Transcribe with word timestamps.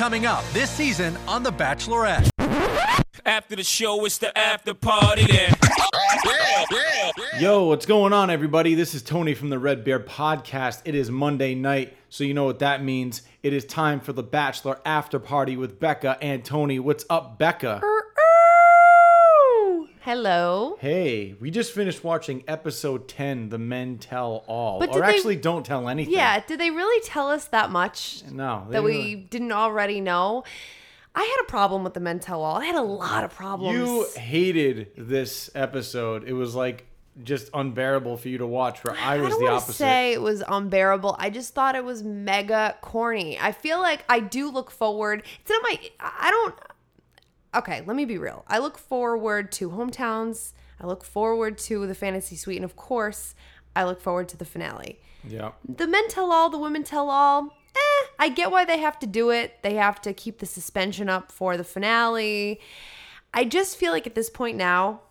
coming 0.00 0.24
up 0.24 0.42
this 0.54 0.70
season 0.70 1.14
on 1.28 1.42
The 1.42 1.52
Bachelorette. 1.52 2.30
After 3.26 3.54
the 3.54 3.62
show, 3.62 4.02
it's 4.06 4.16
the 4.16 4.36
after 4.36 4.72
party 4.72 5.26
then. 5.26 5.54
Yo, 7.38 7.64
what's 7.64 7.84
going 7.84 8.14
on, 8.14 8.30
everybody? 8.30 8.74
This 8.74 8.94
is 8.94 9.02
Tony 9.02 9.34
from 9.34 9.50
the 9.50 9.58
Red 9.58 9.84
Bear 9.84 10.00
Podcast. 10.00 10.80
It 10.86 10.94
is 10.94 11.10
Monday 11.10 11.54
night, 11.54 11.94
so 12.08 12.24
you 12.24 12.32
know 12.32 12.46
what 12.46 12.60
that 12.60 12.82
means. 12.82 13.20
It 13.42 13.52
is 13.52 13.66
time 13.66 14.00
for 14.00 14.14
the 14.14 14.22
Bachelor 14.22 14.80
After 14.86 15.18
Party 15.18 15.58
with 15.58 15.78
Becca 15.78 16.16
and 16.22 16.42
Tony. 16.42 16.78
What's 16.78 17.04
up, 17.10 17.38
Becca? 17.38 17.82
Hello. 20.02 20.76
Hey, 20.80 21.34
we 21.40 21.50
just 21.50 21.72
finished 21.72 22.02
watching 22.02 22.42
episode 22.48 23.06
10, 23.06 23.50
The 23.50 23.58
Men 23.58 23.98
Tell 23.98 24.44
All. 24.46 24.78
But 24.78 24.90
or 24.94 25.00
they- 25.00 25.06
actually, 25.06 25.36
don't 25.36 25.64
tell 25.64 25.90
anything. 25.90 26.14
Yeah, 26.14 26.40
did 26.40 26.58
they 26.58 26.70
really 26.70 27.02
tell 27.04 27.28
us 27.30 27.44
that 27.48 27.70
much 27.70 28.22
No. 28.30 28.64
they 28.68 28.72
that 28.76 28.82
we 28.82 28.90
really- 28.92 29.14
didn't 29.16 29.52
already 29.52 30.00
know? 30.00 30.44
I 31.14 31.20
had 31.24 31.36
a 31.42 31.50
problem 31.50 31.84
with 31.84 31.92
the 31.92 32.00
men 32.00 32.18
tell 32.18 32.42
all. 32.42 32.56
I 32.56 32.64
had 32.64 32.76
a 32.76 32.82
lot 32.82 33.24
of 33.24 33.34
problems. 33.34 33.76
You 33.76 34.06
hated 34.18 34.92
this 34.96 35.50
episode. 35.54 36.24
It 36.26 36.32
was 36.32 36.54
like 36.54 36.86
just 37.22 37.50
unbearable 37.52 38.16
for 38.16 38.28
you 38.28 38.38
to 38.38 38.46
watch, 38.46 38.82
where 38.84 38.96
I 38.98 39.18
was 39.18 39.36
the 39.38 39.48
opposite. 39.48 39.74
say 39.74 40.12
it 40.14 40.22
was 40.22 40.42
unbearable. 40.48 41.16
I 41.18 41.28
just 41.28 41.52
thought 41.52 41.74
it 41.74 41.84
was 41.84 42.02
mega 42.04 42.76
corny. 42.80 43.38
I 43.38 43.52
feel 43.52 43.80
like 43.80 44.04
I 44.08 44.20
do 44.20 44.48
look 44.50 44.70
forward. 44.70 45.24
It's 45.42 45.50
not 45.50 45.62
my. 45.62 45.78
I 46.00 46.30
don't. 46.30 46.54
Okay, 47.54 47.82
let 47.86 47.96
me 47.96 48.04
be 48.04 48.18
real. 48.18 48.44
I 48.46 48.58
look 48.58 48.78
forward 48.78 49.50
to 49.52 49.70
hometowns. 49.70 50.52
I 50.80 50.86
look 50.86 51.04
forward 51.04 51.58
to 51.58 51.86
the 51.86 51.94
fantasy 51.94 52.36
suite, 52.36 52.56
and 52.56 52.64
of 52.64 52.76
course, 52.76 53.34
I 53.74 53.84
look 53.84 54.00
forward 54.00 54.28
to 54.30 54.36
the 54.36 54.44
finale. 54.44 55.00
yeah. 55.26 55.52
the 55.68 55.86
men 55.86 56.08
tell 56.08 56.32
all, 56.32 56.48
the 56.48 56.58
women 56.58 56.84
tell 56.84 57.10
all. 57.10 57.54
Eh, 57.76 58.06
I 58.18 58.28
get 58.28 58.50
why 58.50 58.64
they 58.64 58.78
have 58.78 58.98
to 59.00 59.06
do 59.06 59.30
it. 59.30 59.58
They 59.62 59.74
have 59.74 60.00
to 60.02 60.12
keep 60.12 60.38
the 60.38 60.46
suspension 60.46 61.08
up 61.08 61.30
for 61.30 61.56
the 61.56 61.64
finale. 61.64 62.60
I 63.32 63.44
just 63.44 63.76
feel 63.76 63.92
like 63.92 64.06
at 64.06 64.14
this 64.14 64.30
point 64.30 64.56
now, 64.56 65.02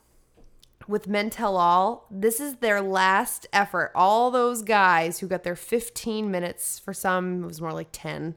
with 0.88 1.08
men 1.08 1.30
tell 1.30 1.56
all, 1.56 2.08
this 2.10 2.40
is 2.40 2.56
their 2.56 2.82
last 2.82 3.48
effort. 3.54 3.92
All 3.94 4.32
those 4.32 4.62
guys 4.64 5.20
who 5.20 5.28
got 5.28 5.44
their 5.44 5.56
15 5.56 6.32
minutes, 6.32 6.80
for 6.80 6.94
some, 6.94 7.44
it 7.44 7.48
was 7.48 7.62
more 7.62 7.72
like 7.72 7.90
10, 7.92 8.36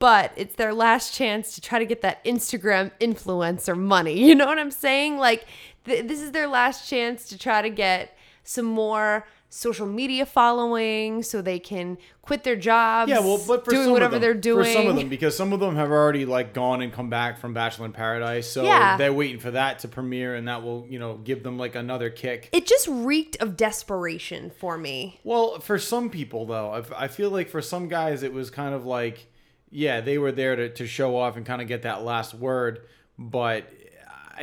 but 0.00 0.32
it's 0.34 0.56
their 0.56 0.74
last 0.74 1.14
chance 1.14 1.54
to 1.54 1.60
try 1.60 1.78
to 1.78 1.86
get 1.86 2.00
that 2.02 2.24
Instagram 2.24 2.90
influencer 3.00 3.78
money. 3.78 4.18
You 4.30 4.34
know 4.34 4.46
what 4.46 4.58
I'm 4.58 4.70
saying? 4.72 5.18
Like, 5.18 5.46
th- 5.84 6.06
this 6.08 6.20
is 6.20 6.32
their 6.32 6.48
last 6.48 6.88
chance 6.88 7.28
to 7.28 7.38
try 7.38 7.62
to 7.62 7.70
get 7.70 8.16
some 8.42 8.64
more 8.64 9.26
social 9.52 9.86
media 9.86 10.24
following 10.24 11.24
so 11.24 11.42
they 11.42 11.58
can 11.58 11.98
quit 12.22 12.44
their 12.44 12.54
jobs 12.54 13.10
Yeah, 13.10 13.18
well, 13.18 13.42
but 13.48 13.64
for 13.64 13.72
doing 13.72 13.84
some 13.86 13.92
whatever 13.92 14.14
of 14.14 14.20
them, 14.20 14.20
they're 14.20 14.40
doing 14.40 14.64
for 14.64 14.70
some 14.72 14.86
of 14.86 14.94
them, 14.94 15.08
because 15.08 15.36
some 15.36 15.52
of 15.52 15.58
them 15.58 15.74
have 15.74 15.90
already 15.90 16.24
like 16.24 16.54
gone 16.54 16.82
and 16.82 16.92
come 16.92 17.10
back 17.10 17.38
from 17.40 17.52
Bachelor 17.52 17.86
in 17.86 17.92
Paradise, 17.92 18.48
so 18.48 18.62
Yeah. 18.64 18.96
they're 18.96 19.12
waiting 19.12 19.40
for 19.40 19.50
that 19.50 19.80
to 19.80 19.88
premiere, 19.88 20.36
and 20.36 20.46
that 20.46 20.62
will, 20.62 20.86
you 20.88 21.00
know, 21.00 21.16
give 21.16 21.42
them 21.42 21.58
like 21.58 21.74
another 21.74 22.10
kick. 22.10 22.48
it 22.52 22.64
just 22.66 22.86
reeked 22.88 23.36
of 23.40 23.56
desperation 23.56 24.50
for 24.56 24.78
me 24.78 25.18
Well, 25.24 25.58
for 25.58 25.78
some 25.80 26.10
people 26.10 26.46
though, 26.46 26.70
I, 26.96 27.04
I 27.04 27.08
feel 27.08 27.30
like 27.30 27.48
for 27.50 27.60
some 27.60 27.88
guys 27.88 28.22
it 28.22 28.32
was 28.32 28.50
kind 28.50 28.72
of 28.74 28.86
like, 28.86 29.26
yeah, 29.70 30.00
they 30.00 30.18
were 30.18 30.32
there 30.32 30.56
to, 30.56 30.68
to 30.70 30.86
show 30.86 31.16
off 31.16 31.36
and 31.36 31.46
kind 31.46 31.62
of 31.62 31.68
get 31.68 31.82
that 31.82 32.02
last 32.02 32.34
word, 32.34 32.80
but 33.18 33.64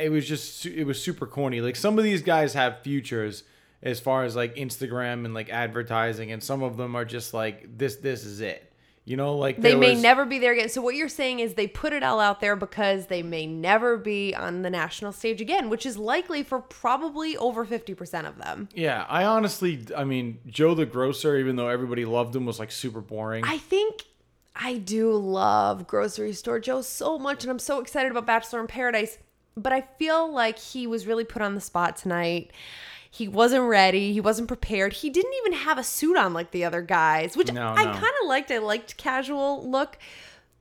it 0.00 0.10
was 0.10 0.26
just 0.26 0.64
it 0.66 0.84
was 0.84 1.02
super 1.02 1.26
corny. 1.26 1.60
Like 1.60 1.76
some 1.76 1.98
of 1.98 2.04
these 2.04 2.22
guys 2.22 2.54
have 2.54 2.80
futures 2.82 3.44
as 3.82 4.00
far 4.00 4.24
as 4.24 4.34
like 4.34 4.56
Instagram 4.56 5.24
and 5.24 5.34
like 5.34 5.50
advertising, 5.50 6.32
and 6.32 6.42
some 6.42 6.62
of 6.62 6.76
them 6.76 6.96
are 6.96 7.04
just 7.04 7.34
like 7.34 7.78
this. 7.78 7.96
This 7.96 8.24
is 8.24 8.40
it. 8.40 8.64
You 9.04 9.16
know, 9.16 9.36
like 9.36 9.56
they 9.56 9.74
may 9.74 9.92
was- 9.92 10.02
never 10.02 10.26
be 10.26 10.38
there 10.38 10.52
again. 10.52 10.68
So 10.68 10.82
what 10.82 10.94
you're 10.94 11.08
saying 11.08 11.40
is 11.40 11.54
they 11.54 11.66
put 11.66 11.94
it 11.94 12.02
all 12.02 12.20
out 12.20 12.40
there 12.40 12.56
because 12.56 13.06
they 13.06 13.22
may 13.22 13.46
never 13.46 13.96
be 13.96 14.34
on 14.34 14.60
the 14.60 14.68
national 14.68 15.12
stage 15.12 15.40
again, 15.40 15.70
which 15.70 15.86
is 15.86 15.96
likely 15.96 16.42
for 16.42 16.60
probably 16.60 17.34
over 17.38 17.64
50% 17.64 18.28
of 18.28 18.36
them. 18.36 18.68
Yeah, 18.74 19.06
I 19.08 19.24
honestly, 19.24 19.86
I 19.96 20.04
mean, 20.04 20.40
Joe 20.46 20.74
the 20.74 20.84
grocer, 20.84 21.38
even 21.38 21.56
though 21.56 21.68
everybody 21.68 22.04
loved 22.04 22.36
him, 22.36 22.44
was 22.44 22.58
like 22.58 22.70
super 22.70 23.00
boring. 23.00 23.44
I 23.46 23.56
think 23.56 24.04
I 24.58 24.78
do 24.78 25.12
love 25.12 25.86
grocery 25.86 26.32
store 26.32 26.58
Joe 26.58 26.82
so 26.82 27.18
much 27.18 27.44
and 27.44 27.50
I'm 27.50 27.60
so 27.60 27.80
excited 27.80 28.10
about 28.10 28.26
Bachelor 28.26 28.60
in 28.60 28.66
Paradise, 28.66 29.16
but 29.56 29.72
I 29.72 29.82
feel 29.98 30.30
like 30.30 30.58
he 30.58 30.86
was 30.86 31.06
really 31.06 31.24
put 31.24 31.42
on 31.42 31.54
the 31.54 31.60
spot 31.60 31.96
tonight. 31.96 32.52
He 33.10 33.28
wasn't 33.28 33.64
ready. 33.64 34.12
He 34.12 34.20
wasn't 34.20 34.48
prepared. 34.48 34.92
He 34.94 35.10
didn't 35.10 35.32
even 35.38 35.52
have 35.60 35.78
a 35.78 35.84
suit 35.84 36.16
on 36.16 36.34
like 36.34 36.50
the 36.50 36.64
other 36.64 36.82
guys, 36.82 37.36
which 37.36 37.52
No, 37.52 37.68
I 37.68 37.84
no. 37.84 37.92
kind 37.92 38.12
of 38.22 38.28
liked. 38.28 38.50
I 38.50 38.58
liked 38.58 38.96
casual 38.96 39.68
look, 39.68 39.96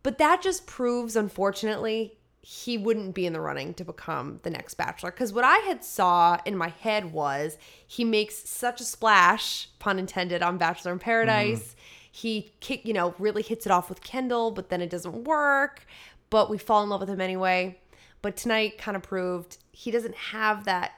but 0.04 0.20
that 0.20 0.42
just 0.44 0.68
proves, 0.68 1.16
unfortunately, 1.16 2.18
he 2.42 2.78
wouldn't 2.78 3.14
be 3.14 3.26
in 3.26 3.34
the 3.34 3.42
running 3.42 3.74
to 3.74 3.84
become 3.84 4.40
the 4.44 4.50
next 4.50 4.76
bachelor. 4.76 5.12
Because 5.12 5.34
what 5.34 5.44
I 5.44 5.58
had 5.58 5.84
saw 5.84 6.38
in 6.46 6.56
my 6.56 6.70
head 6.70 7.12
was 7.12 7.58
he 7.86 8.06
makes 8.06 8.48
such 8.48 8.80
a 8.80 8.86
splash, 8.86 9.70
pun 9.80 10.00
intended, 10.00 10.42
on 10.42 10.58
Bachelor 10.58 10.94
in 10.94 10.98
mm-hmm. 10.98 11.04
Paradise. 11.04 11.76
He 12.12 12.52
kick, 12.60 12.86
you 12.86 12.94
know, 12.94 13.16
really 13.20 13.44
hits 13.44 13.66
it 13.66 13.72
off 13.72 13.90
with 13.90 14.02
Kendall, 14.02 14.52
but 14.52 14.70
then 14.70 14.82
it 14.82 14.90
doesn't 14.90 15.24
work. 15.24 15.86
But 16.30 16.50
we 16.50 16.58
fall 16.58 16.84
in 16.84 16.90
love 16.90 17.02
with 17.02 17.10
him 17.10 17.22
anyway. 17.22 17.80
But 18.22 18.36
tonight 18.36 18.78
kind 18.78 18.98
of 18.98 19.04
proved 19.04 19.58
he 19.72 19.92
doesn't 19.92 20.16
have 20.16 20.66
that 20.66 20.94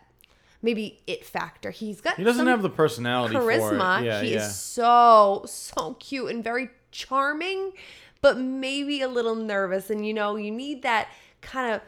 maybe 0.61 0.99
it 1.07 1.25
factor. 1.25 1.71
He's 1.71 2.01
got 2.01 2.15
he 2.15 2.23
doesn't 2.23 2.47
have 2.47 2.61
the 2.61 2.69
personality 2.69 3.35
charisma. 3.35 4.03
Yeah, 4.03 4.21
he 4.21 4.33
yeah. 4.33 4.45
is 4.45 4.55
so 4.55 5.43
so 5.45 5.95
cute 5.99 6.31
and 6.31 6.43
very 6.43 6.69
charming, 6.91 7.73
but 8.21 8.37
maybe 8.37 9.01
a 9.01 9.07
little 9.07 9.35
nervous. 9.35 9.89
And 9.89 10.05
you 10.05 10.13
know, 10.13 10.35
you 10.35 10.51
need 10.51 10.81
that 10.83 11.09
kind 11.41 11.75
of 11.75 11.81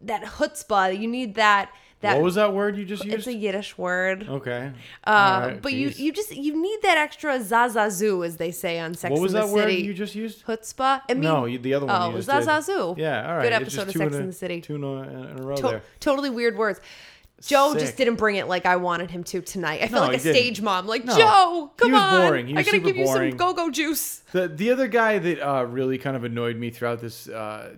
that 0.00 0.22
chutzpah. 0.22 0.98
You 0.98 1.08
need 1.08 1.34
that 1.34 1.70
that. 2.04 2.14
what 2.16 2.22
was 2.24 2.36
that 2.36 2.52
word 2.54 2.76
you 2.76 2.84
just 2.84 3.04
used? 3.04 3.16
It's 3.16 3.26
a 3.26 3.34
Yiddish 3.34 3.76
word. 3.76 4.28
okay. 4.28 4.72
Uh, 5.04 5.10
right, 5.48 5.62
but 5.62 5.72
you 5.72 5.88
geez. 5.88 6.00
you 6.00 6.12
just 6.12 6.34
you 6.34 6.60
need 6.60 6.78
that 6.82 6.96
extra 6.98 7.38
zazazoo, 7.38 8.24
as 8.24 8.36
they 8.36 8.50
say 8.50 8.78
on 8.78 8.94
Sex 8.94 9.10
What 9.12 9.20
was 9.20 9.32
that 9.32 9.48
word 9.48 9.68
you 9.70 9.92
just 9.94 10.14
used? 10.14 10.44
chutzpah. 10.46 11.02
I 11.08 11.14
mean, 11.14 11.22
no, 11.22 11.46
the 11.58 11.74
other 11.74 11.86
one. 11.86 12.02
oh, 12.02 12.10
you 12.16 12.22
zazazoo. 12.22 12.96
Yeah, 12.98 13.28
all 13.28 13.36
right. 13.36 13.42
Good 13.42 13.52
episode 13.52 13.88
of 13.88 13.94
Sex 13.94 14.14
in, 14.14 14.20
in 14.22 14.26
the 14.28 14.32
City. 14.32 14.60
Two 14.60 14.76
in 14.76 14.84
a, 14.84 15.02
in 15.32 15.40
a 15.40 15.42
row 15.42 15.56
To- 15.56 15.62
there. 15.62 15.82
totally 16.00 16.30
weird 16.30 16.56
words. 16.56 16.80
Joe 17.42 17.72
Sick. 17.72 17.80
just 17.80 17.96
didn't 17.98 18.14
bring 18.14 18.36
it 18.36 18.46
like 18.48 18.64
I 18.64 18.76
wanted 18.76 19.10
him 19.10 19.22
to 19.24 19.42
tonight. 19.42 19.82
I 19.82 19.88
feel 19.88 20.00
No, 20.00 20.06
like 20.06 20.20
a 20.20 20.22
didn't. 20.22 20.34
stage 20.36 20.62
mom. 20.62 20.86
Like 20.86 21.04
No. 21.04 21.14
Joe, 21.18 21.70
He 21.76 21.82
come 21.82 21.92
was 21.92 22.00
on, 22.00 22.26
boring. 22.26 22.46
He 22.46 22.52
I 22.54 22.62
gotta 22.62 22.70
super 22.76 22.86
give 22.86 22.96
you 22.96 23.04
boring. 23.04 23.32
some 23.32 23.36
go-go 23.38 23.70
juice. 23.70 24.22
The 24.32 24.48
the 24.48 24.70
other 24.70 24.88
guy 24.88 25.18
that 25.18 25.40
uh, 25.46 25.64
really 25.64 25.98
kind 25.98 26.16
of 26.16 26.24
annoyed 26.24 26.56
me 26.56 26.70
throughout 26.70 27.00
this, 27.00 27.28
uh, 27.28 27.74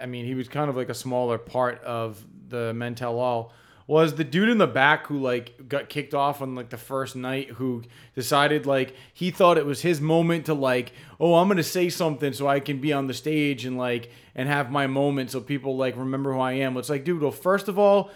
I 0.00 0.06
mean, 0.06 0.24
he 0.24 0.34
was 0.34 0.48
kind 0.48 0.70
of 0.70 0.76
like 0.76 0.88
a 0.88 0.94
smaller 0.94 1.36
part 1.36 1.82
of 1.82 2.24
the 2.48 2.72
Men 2.72 2.94
Tell 2.94 3.18
All, 3.18 3.52
was 3.86 4.14
the 4.14 4.24
dude 4.24 4.48
in 4.48 4.58
the 4.58 4.66
back 4.66 5.06
who 5.06 5.18
like 5.18 5.68
got 5.68 5.88
kicked 5.88 6.14
off 6.14 6.40
on 6.40 6.54
like 6.54 6.70
the 6.70 6.76
first 6.76 7.16
night, 7.16 7.50
who 7.50 7.82
decided 8.14 8.64
like 8.66 8.94
he 9.12 9.30
thought 9.30 9.58
it 9.58 9.66
was 9.66 9.82
his 9.82 10.00
moment 10.00 10.46
to 10.46 10.54
like, 10.54 10.92
oh, 11.20 11.34
I'm 11.34 11.48
gonna 11.48 11.62
say 11.62 11.88
something 11.88 12.32
so 12.32 12.46
I 12.46 12.60
can 12.60 12.78
be 12.78 12.92
on 12.92 13.06
the 13.06 13.14
stage 13.14 13.64
and 13.64 13.76
like 13.76 14.10
and 14.34 14.48
have 14.48 14.70
my 14.70 14.86
moment 14.86 15.30
so 15.30 15.40
people 15.40 15.76
like 15.76 15.96
remember 15.96 16.32
who 16.32 16.40
I 16.40 16.52
am. 16.52 16.76
It's 16.76 16.88
like, 16.88 17.04
dude, 17.04 17.20
well, 17.22 17.30
first 17.32 17.68
of 17.68 17.78
all, 17.78 18.10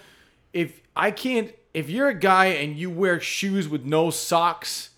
if 0.53 0.81
I 0.95 1.11
can't, 1.11 1.53
if 1.75 1.91
you're 1.91 2.09
a 2.09 2.15
guy 2.19 2.47
and 2.47 2.77
you 2.77 2.89
wear 2.91 3.21
shoes 3.21 3.69
with 3.69 3.85
no 3.85 4.11
socks. 4.11 4.91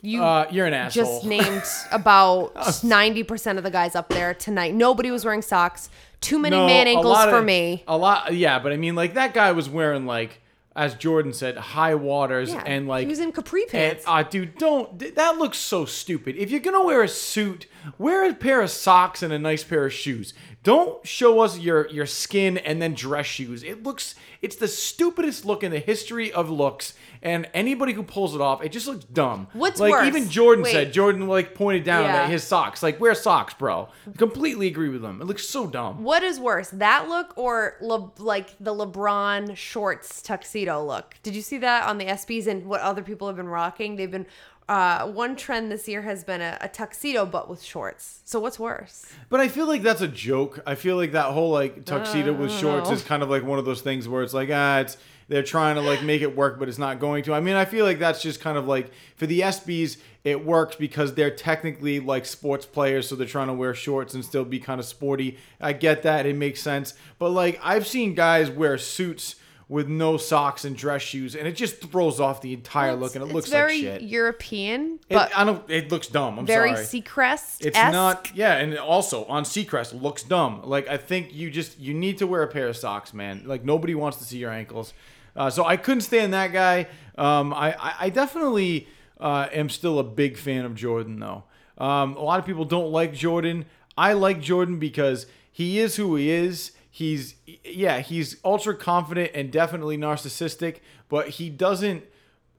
You 0.00 0.22
Uh, 0.22 0.46
you're 0.52 0.66
an 0.66 0.74
asshole. 0.74 1.04
just 1.04 1.24
named 1.24 1.64
about 1.90 2.52
ninety 2.84 3.24
percent 3.24 3.58
of 3.58 3.64
the 3.64 3.70
guys 3.70 3.96
up 3.96 4.08
there 4.10 4.32
tonight. 4.34 4.74
Nobody 4.74 5.10
was 5.10 5.24
wearing 5.24 5.42
socks. 5.42 5.90
Too 6.22 6.38
many 6.38 6.56
man 6.56 6.86
ankles 6.86 7.22
for 7.24 7.38
of- 7.38 7.44
me. 7.44 7.84
A 7.86 7.96
lot, 7.98 8.32
yeah, 8.34 8.58
but 8.58 8.72
I 8.72 8.76
mean, 8.78 8.94
like 8.94 9.14
that 9.14 9.34
guy 9.34 9.52
was 9.52 9.68
wearing 9.68 10.06
like, 10.06 10.40
as 10.74 10.94
Jordan 10.94 11.34
said, 11.34 11.58
high 11.58 11.94
waters 11.94 12.50
Yeah, 12.50 12.62
and 12.64 12.88
like 12.88 13.02
he 13.02 13.08
was 13.08 13.18
in 13.20 13.30
capri 13.32 13.66
pants. 13.66 14.04
uh, 14.06 14.22
dude, 14.22 14.56
don't. 14.56 14.98
That 15.16 15.36
looks 15.36 15.58
so 15.58 15.84
stupid. 15.84 16.36
If 16.36 16.50
you're 16.50 16.60
gonna 16.60 16.82
wear 16.82 17.02
a 17.02 17.08
suit, 17.08 17.66
wear 17.98 18.28
a 18.28 18.34
pair 18.34 18.60
of 18.62 18.70
socks 18.70 19.22
and 19.22 19.32
a 19.32 19.38
nice 19.38 19.64
pair 19.64 19.84
of 19.86 19.92
shoes. 19.92 20.34
Don't 20.62 21.04
show 21.06 21.40
us 21.40 21.58
your 21.58 21.88
your 21.88 22.06
skin 22.06 22.56
and 22.58 22.80
then 22.80 22.94
dress 22.94 23.26
shoes. 23.26 23.62
It 23.64 23.82
looks. 23.82 24.14
It's 24.40 24.56
the 24.56 24.68
stupidest 24.68 25.44
look 25.44 25.62
in 25.62 25.70
the 25.72 25.78
history 25.80 26.32
of 26.32 26.50
looks. 26.50 26.94
And 27.24 27.48
anybody 27.54 27.92
who 27.92 28.02
pulls 28.02 28.34
it 28.34 28.40
off, 28.40 28.62
it 28.64 28.70
just 28.72 28.88
looks 28.88 29.04
dumb. 29.04 29.46
What's 29.52 29.78
like 29.78 29.92
worse? 29.92 30.06
even 30.08 30.28
Jordan 30.28 30.64
Wait. 30.64 30.72
said. 30.72 30.92
Jordan 30.92 31.28
like 31.28 31.54
pointed 31.54 31.84
down 31.84 32.04
Yeah. 32.04 32.22
at 32.24 32.30
his 32.30 32.42
socks. 32.42 32.82
Like 32.82 33.00
wear 33.00 33.14
socks, 33.14 33.54
bro. 33.54 33.88
Completely 34.18 34.66
agree 34.66 34.88
with 34.88 35.04
him. 35.04 35.20
It 35.20 35.26
looks 35.26 35.48
so 35.48 35.66
dumb. 35.68 36.02
What 36.02 36.22
is 36.24 36.40
worse, 36.40 36.70
that 36.70 37.08
look 37.08 37.32
or 37.36 37.76
Le- 37.80 38.10
like 38.18 38.56
the 38.58 38.74
LeBron 38.74 39.56
shorts 39.56 40.20
tuxedo 40.22 40.84
look? 40.84 41.14
Did 41.22 41.36
you 41.36 41.42
see 41.42 41.58
that 41.58 41.88
on 41.88 41.98
the 41.98 42.06
ESPYs 42.06 42.46
and 42.48 42.66
what 42.66 42.80
other 42.80 43.02
people 43.02 43.28
have 43.28 43.36
been 43.36 43.48
rocking? 43.48 43.94
They've 43.96 44.10
been 44.10 44.26
Uh, 44.68 45.08
one 45.08 45.34
trend 45.36 45.70
this 45.70 45.88
year 45.88 46.02
has 46.02 46.22
been 46.24 46.40
a, 46.40 46.56
a 46.60 46.68
tuxedo, 46.68 47.26
but 47.26 47.50
with 47.50 47.62
shorts. 47.62 48.20
So 48.24 48.38
what's 48.38 48.58
worse? 48.58 49.12
But 49.28 49.40
I 49.40 49.48
feel 49.48 49.66
like 49.66 49.82
that's 49.82 50.00
a 50.00 50.08
joke. 50.08 50.60
I 50.66 50.76
feel 50.76 50.96
like 50.96 51.12
that 51.12 51.26
whole 51.26 51.50
like 51.50 51.84
tuxedo 51.84 52.32
with 52.32 52.52
shorts 52.52 52.88
know. 52.88 52.94
is 52.94 53.02
kind 53.02 53.22
of 53.22 53.28
like 53.30 53.42
one 53.42 53.58
of 53.58 53.64
those 53.64 53.82
things 53.82 54.08
where 54.08 54.22
it's 54.22 54.32
like 54.32 54.50
ah, 54.52 54.78
it's 54.78 54.96
they're 55.28 55.42
trying 55.42 55.76
to 55.76 55.80
like 55.80 56.02
make 56.02 56.22
it 56.22 56.36
work, 56.36 56.58
but 56.58 56.68
it's 56.68 56.78
not 56.78 57.00
going 57.00 57.24
to. 57.24 57.34
I 57.34 57.40
mean, 57.40 57.56
I 57.56 57.64
feel 57.64 57.84
like 57.84 57.98
that's 57.98 58.22
just 58.22 58.40
kind 58.40 58.56
of 58.58 58.66
like 58.66 58.90
for 59.16 59.26
the 59.26 59.40
ESPYs, 59.40 59.96
it 60.24 60.44
works 60.44 60.76
because 60.76 61.14
they're 61.14 61.30
technically 61.30 62.00
like 62.00 62.26
sports 62.26 62.66
players, 62.66 63.08
so 63.08 63.16
they're 63.16 63.26
trying 63.26 63.48
to 63.48 63.54
wear 63.54 63.74
shorts 63.74 64.14
and 64.14 64.24
still 64.24 64.44
be 64.44 64.60
kind 64.60 64.78
of 64.78 64.86
sporty. 64.86 65.38
I 65.60 65.72
get 65.72 66.02
that; 66.02 66.26
it 66.26 66.36
makes 66.36 66.60
sense. 66.60 66.94
But 67.18 67.30
like 67.30 67.58
I've 67.62 67.86
seen 67.86 68.14
guys 68.14 68.50
wear 68.50 68.78
suits 68.78 69.36
with 69.72 69.88
no 69.88 70.18
socks 70.18 70.66
and 70.66 70.76
dress 70.76 71.00
shoes, 71.00 71.34
and 71.34 71.48
it 71.48 71.52
just 71.56 71.80
throws 71.80 72.20
off 72.20 72.42
the 72.42 72.52
entire 72.52 72.94
look, 72.94 73.14
and 73.14 73.24
it 73.24 73.32
looks 73.32 73.48
very 73.48 73.82
like 73.82 74.00
shit. 74.00 74.02
European, 74.02 75.00
It, 75.08 75.14
but 75.14 75.34
I 75.34 75.44
don't. 75.44 75.68
It 75.70 75.90
looks 75.90 76.08
dumb. 76.08 76.38
I'm 76.38 76.46
sorry. 76.46 76.72
very 76.72 76.84
sorry. 76.84 77.00
Seacrest. 77.02 77.64
It's 77.64 77.76
not, 77.76 78.30
yeah, 78.34 78.58
and 78.58 78.76
also 78.76 79.24
on 79.24 79.44
Seacrest 79.44 79.98
looks 79.98 80.24
dumb. 80.24 80.60
Like 80.64 80.88
I 80.88 80.98
think 80.98 81.32
you 81.32 81.50
just 81.50 81.80
you 81.80 81.94
need 81.94 82.18
to 82.18 82.26
wear 82.26 82.42
a 82.42 82.48
pair 82.48 82.68
of 82.68 82.76
socks, 82.76 83.14
man. 83.14 83.44
Like 83.46 83.64
nobody 83.64 83.94
wants 83.94 84.18
to 84.18 84.24
see 84.24 84.36
your 84.36 84.50
ankles. 84.50 84.92
Uh, 85.34 85.48
so 85.48 85.64
I 85.64 85.78
couldn't 85.78 86.02
stand 86.02 86.34
that 86.34 86.52
guy. 86.52 86.88
Um, 87.16 87.54
I, 87.54 87.72
I 87.72 87.94
I 88.00 88.08
definitely 88.10 88.88
uh, 89.18 89.48
am 89.52 89.70
still 89.70 89.98
a 89.98 90.04
big 90.04 90.36
fan 90.36 90.66
of 90.66 90.74
Jordan 90.74 91.18
though. 91.18 91.44
Um, 91.78 92.16
a 92.16 92.22
lot 92.22 92.38
of 92.38 92.44
people 92.44 92.66
don't 92.66 92.92
like 92.92 93.14
Jordan. 93.14 93.64
I 93.96 94.12
like 94.12 94.42
Jordan 94.42 94.78
because 94.78 95.26
he 95.50 95.78
is 95.78 95.96
who 95.96 96.16
he 96.16 96.30
is. 96.30 96.72
He's 96.94 97.36
yeah, 97.64 98.00
he's 98.00 98.36
ultra 98.44 98.76
confident 98.76 99.30
and 99.34 99.50
definitely 99.50 99.96
narcissistic, 99.96 100.80
but 101.08 101.30
he 101.30 101.48
doesn't 101.48 102.04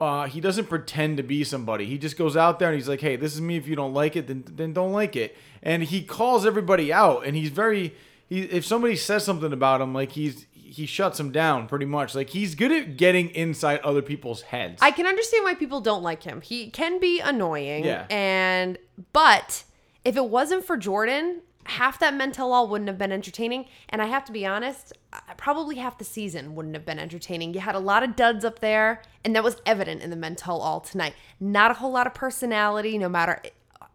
uh, 0.01 0.25
he 0.25 0.41
doesn't 0.41 0.65
pretend 0.65 1.18
to 1.18 1.24
be 1.24 1.44
somebody. 1.44 1.85
He 1.85 2.00
just 2.00 2.18
goes 2.18 2.35
out 2.35 2.57
there 2.57 2.69
and 2.69 2.75
he's 2.75 2.89
like, 2.89 3.00
"Hey, 3.00 3.15
this 3.15 3.35
is 3.35 3.41
me. 3.41 3.57
If 3.57 3.68
you 3.68 3.75
don't 3.75 3.94
like 3.94 4.15
it, 4.15 4.25
then 4.25 4.44
then 4.47 4.74
don't 4.74 4.91
like 4.91 5.15
it." 5.15 5.38
And 5.62 5.83
he 5.83 6.01
calls 6.01 6.47
everybody 6.47 6.91
out. 6.91 7.27
And 7.27 7.35
he's 7.35 7.50
very 7.50 7.94
he. 8.27 8.41
If 8.41 8.65
somebody 8.65 8.95
says 8.95 9.24
something 9.24 9.53
about 9.53 9.81
him, 9.81 9.94
like 9.94 10.13
he's 10.13 10.47
he 10.51 10.88
shuts 10.88 11.19
them 11.19 11.31
down 11.31 11.68
pretty 11.68 11.85
much. 11.85 12.15
Like 12.15 12.31
he's 12.31 12.56
good 12.56 12.71
at 12.71 12.97
getting 12.97 13.30
inside 13.30 13.81
other 13.81 14.01
people's 14.01 14.41
heads. 14.41 14.80
I 14.81 14.89
can 14.89 15.06
understand 15.06 15.44
why 15.44 15.53
people 15.53 15.80
don't 15.80 16.01
like 16.01 16.24
him. 16.24 16.41
He 16.41 16.71
can 16.71 17.00
be 17.00 17.19
annoying. 17.19 17.85
Yeah. 17.85 18.07
And 18.09 18.80
but 19.13 19.63
if 20.03 20.18
it 20.18 20.25
wasn't 20.25 20.65
for 20.65 20.75
Jordan, 20.75 21.41
half 21.65 22.00
that 22.00 22.13
Men 22.13 22.31
Tell 22.31 22.51
All 22.51 22.68
wouldn't 22.68 22.88
have 22.88 22.98
been 22.98 23.12
entertaining. 23.12 23.65
And 23.89 24.01
I 24.01 24.06
have 24.06 24.25
to 24.25 24.31
be 24.31 24.45
honest, 24.45 24.94
probably 25.38 25.75
half 25.75 25.98
the 25.98 26.04
season 26.04 26.56
wouldn't 26.56 26.75
have 26.75 26.86
been 26.86 27.00
entertaining. 27.00 27.54
You 27.54 27.62
had 27.62 27.75
a 27.75 27.80
lot 27.80 28.04
of 28.04 28.15
duds 28.15 28.44
up 28.45 28.60
there, 28.60 29.01
and 29.24 29.36
that 29.36 29.44
was 29.44 29.57
evident 29.65 30.01
in 30.01 30.10
the 30.10 30.15
Men 30.15 30.36
Tell 30.36 30.60
All 30.60 30.80
tonight. 30.80 31.13
Not 31.39 31.71
a 31.71 31.75
whole 31.75 31.92
lot 31.92 32.07
of 32.07 32.13
personality, 32.13 32.98
no 32.98 33.10
matter 33.10 33.42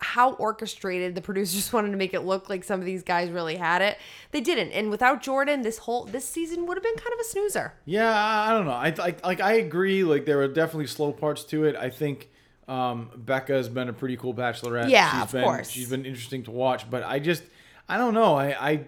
how 0.01 0.33
orchestrated 0.35 1.15
the 1.15 1.21
producers 1.29 1.73
wanted 1.73 1.91
to 1.91 1.97
make 1.97 2.15
it 2.15 2.21
look 2.21 2.49
like 2.49 2.65
some 2.65 2.81
of 2.81 2.87
these 2.87 3.03
guys 3.03 3.31
really 3.31 3.57
had 3.57 3.83
it. 3.83 3.99
They 4.31 4.41
didn't. 4.41 4.71
And 4.73 4.91
without 4.91 5.23
Jordan, 5.23 5.63
this 5.63 5.79
whole 5.79 6.05
this 6.05 6.29
season 6.29 6.67
would 6.67 6.77
have 6.77 6.85
been 6.85 6.97
kind 6.97 7.13
of 7.13 7.21
a 7.21 7.25
snoozer. 7.25 7.75
Yeah, 7.85 8.15
I 8.15 8.51
don't 8.51 8.67
know. 8.67 8.73
I 8.73 8.91
like 8.91 9.25
like 9.25 9.41
I 9.41 9.55
agree. 9.55 10.05
Like 10.05 10.25
there 10.25 10.41
are 10.41 10.49
definitely 10.49 10.87
slow 10.87 11.13
parts 11.13 11.45
to 11.45 11.65
it. 11.65 11.77
I 11.77 11.91
think 11.91 12.31
um, 12.69 13.11
Becca 13.17 13.55
has 13.55 13.69
been 13.69 13.89
a 13.89 13.93
pretty 13.93 14.17
cool 14.17 14.35
bachelorette. 14.35 14.91
Yeah, 14.91 15.11
she's 15.11 15.23
of 15.23 15.33
been, 15.33 15.45
course. 15.45 15.71
She's 15.71 15.91
been 15.91 16.05
interesting 16.05 16.43
to 16.45 16.51
watch, 16.51 16.89
but 16.89 17.03
I 17.03 17.19
just 17.19 17.43
I 17.89 17.97
don't 17.97 18.15
know. 18.15 18.37
I, 18.37 18.71
I 18.71 18.85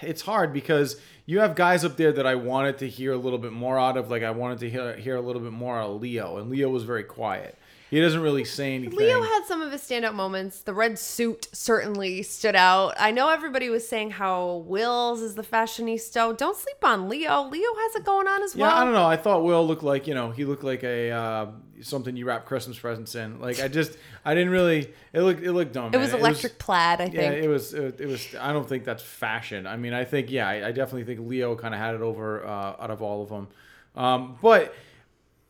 it's 0.00 0.22
hard 0.22 0.52
because 0.52 1.00
you 1.26 1.40
have 1.40 1.54
guys 1.54 1.84
up 1.84 1.96
there 1.96 2.12
that 2.12 2.26
I 2.26 2.34
wanted 2.34 2.78
to 2.78 2.88
hear 2.88 3.12
a 3.12 3.16
little 3.16 3.38
bit 3.38 3.52
more 3.52 3.78
out 3.78 3.96
of. 3.96 4.10
Like 4.10 4.22
I 4.22 4.30
wanted 4.32 4.58
to 4.60 4.70
hear 4.70 4.96
hear 4.96 5.16
a 5.16 5.20
little 5.20 5.42
bit 5.42 5.52
more 5.52 5.78
out 5.78 5.90
of 5.90 6.00
Leo, 6.00 6.38
and 6.38 6.50
Leo 6.50 6.68
was 6.68 6.82
very 6.84 7.04
quiet. 7.04 7.56
He 7.90 8.00
doesn't 8.00 8.20
really 8.20 8.44
say 8.44 8.74
anything. 8.76 8.96
Leo 8.96 9.20
had 9.20 9.44
some 9.46 9.62
of 9.62 9.72
his 9.72 9.82
standout 9.82 10.14
moments. 10.14 10.60
The 10.62 10.72
red 10.72 10.96
suit 10.96 11.48
certainly 11.52 12.22
stood 12.22 12.54
out. 12.54 12.94
I 13.00 13.10
know 13.10 13.30
everybody 13.30 13.68
was 13.68 13.86
saying 13.86 14.12
how 14.12 14.62
Wills 14.66 15.20
is 15.20 15.34
the 15.34 15.42
fashionista. 15.42 16.36
Don't 16.36 16.56
sleep 16.56 16.84
on 16.84 17.08
Leo. 17.08 17.42
Leo 17.48 17.74
has 17.74 17.96
it 17.96 18.04
going 18.04 18.28
on 18.28 18.44
as 18.44 18.54
Yeah, 18.54 18.66
well. 18.66 18.76
Yeah, 18.76 18.80
I 18.80 18.84
don't 18.84 18.94
know. 18.94 19.06
I 19.06 19.16
thought 19.16 19.42
Will 19.42 19.66
looked 19.66 19.82
like 19.82 20.06
you 20.06 20.14
know 20.14 20.30
he 20.30 20.44
looked 20.44 20.62
like 20.62 20.84
a 20.84 21.10
uh, 21.10 21.46
something 21.80 22.16
you 22.16 22.26
wrap 22.26 22.46
Christmas 22.46 22.78
presents 22.78 23.16
in. 23.16 23.40
Like 23.40 23.60
I 23.60 23.66
just 23.66 23.98
I 24.24 24.34
didn't 24.34 24.50
really. 24.50 24.92
It 25.12 25.22
looked 25.22 25.42
it 25.42 25.52
looked 25.52 25.72
dumb. 25.72 25.92
It 25.92 25.98
was 25.98 26.12
electric 26.12 26.60
plaid, 26.60 27.00
I 27.00 27.06
think. 27.06 27.14
Yeah, 27.14 27.30
it 27.32 27.48
was. 27.48 27.74
It, 27.74 28.00
it 28.00 28.06
was. 28.06 28.24
I 28.38 28.52
don't 28.52 28.68
think 28.68 28.84
that's 28.84 29.02
fashion. 29.02 29.66
I 29.66 29.76
mean, 29.76 29.94
I 29.94 30.04
think 30.04 30.30
yeah, 30.30 30.48
I, 30.48 30.68
I 30.68 30.72
definitely 30.72 31.12
think 31.12 31.28
Leo 31.28 31.56
kind 31.56 31.74
of 31.74 31.80
had 31.80 31.96
it 31.96 32.02
over 32.02 32.46
uh, 32.46 32.76
out 32.78 32.90
of 32.92 33.02
all 33.02 33.24
of 33.24 33.30
them. 33.30 33.48
Um, 33.96 34.38
but 34.40 34.74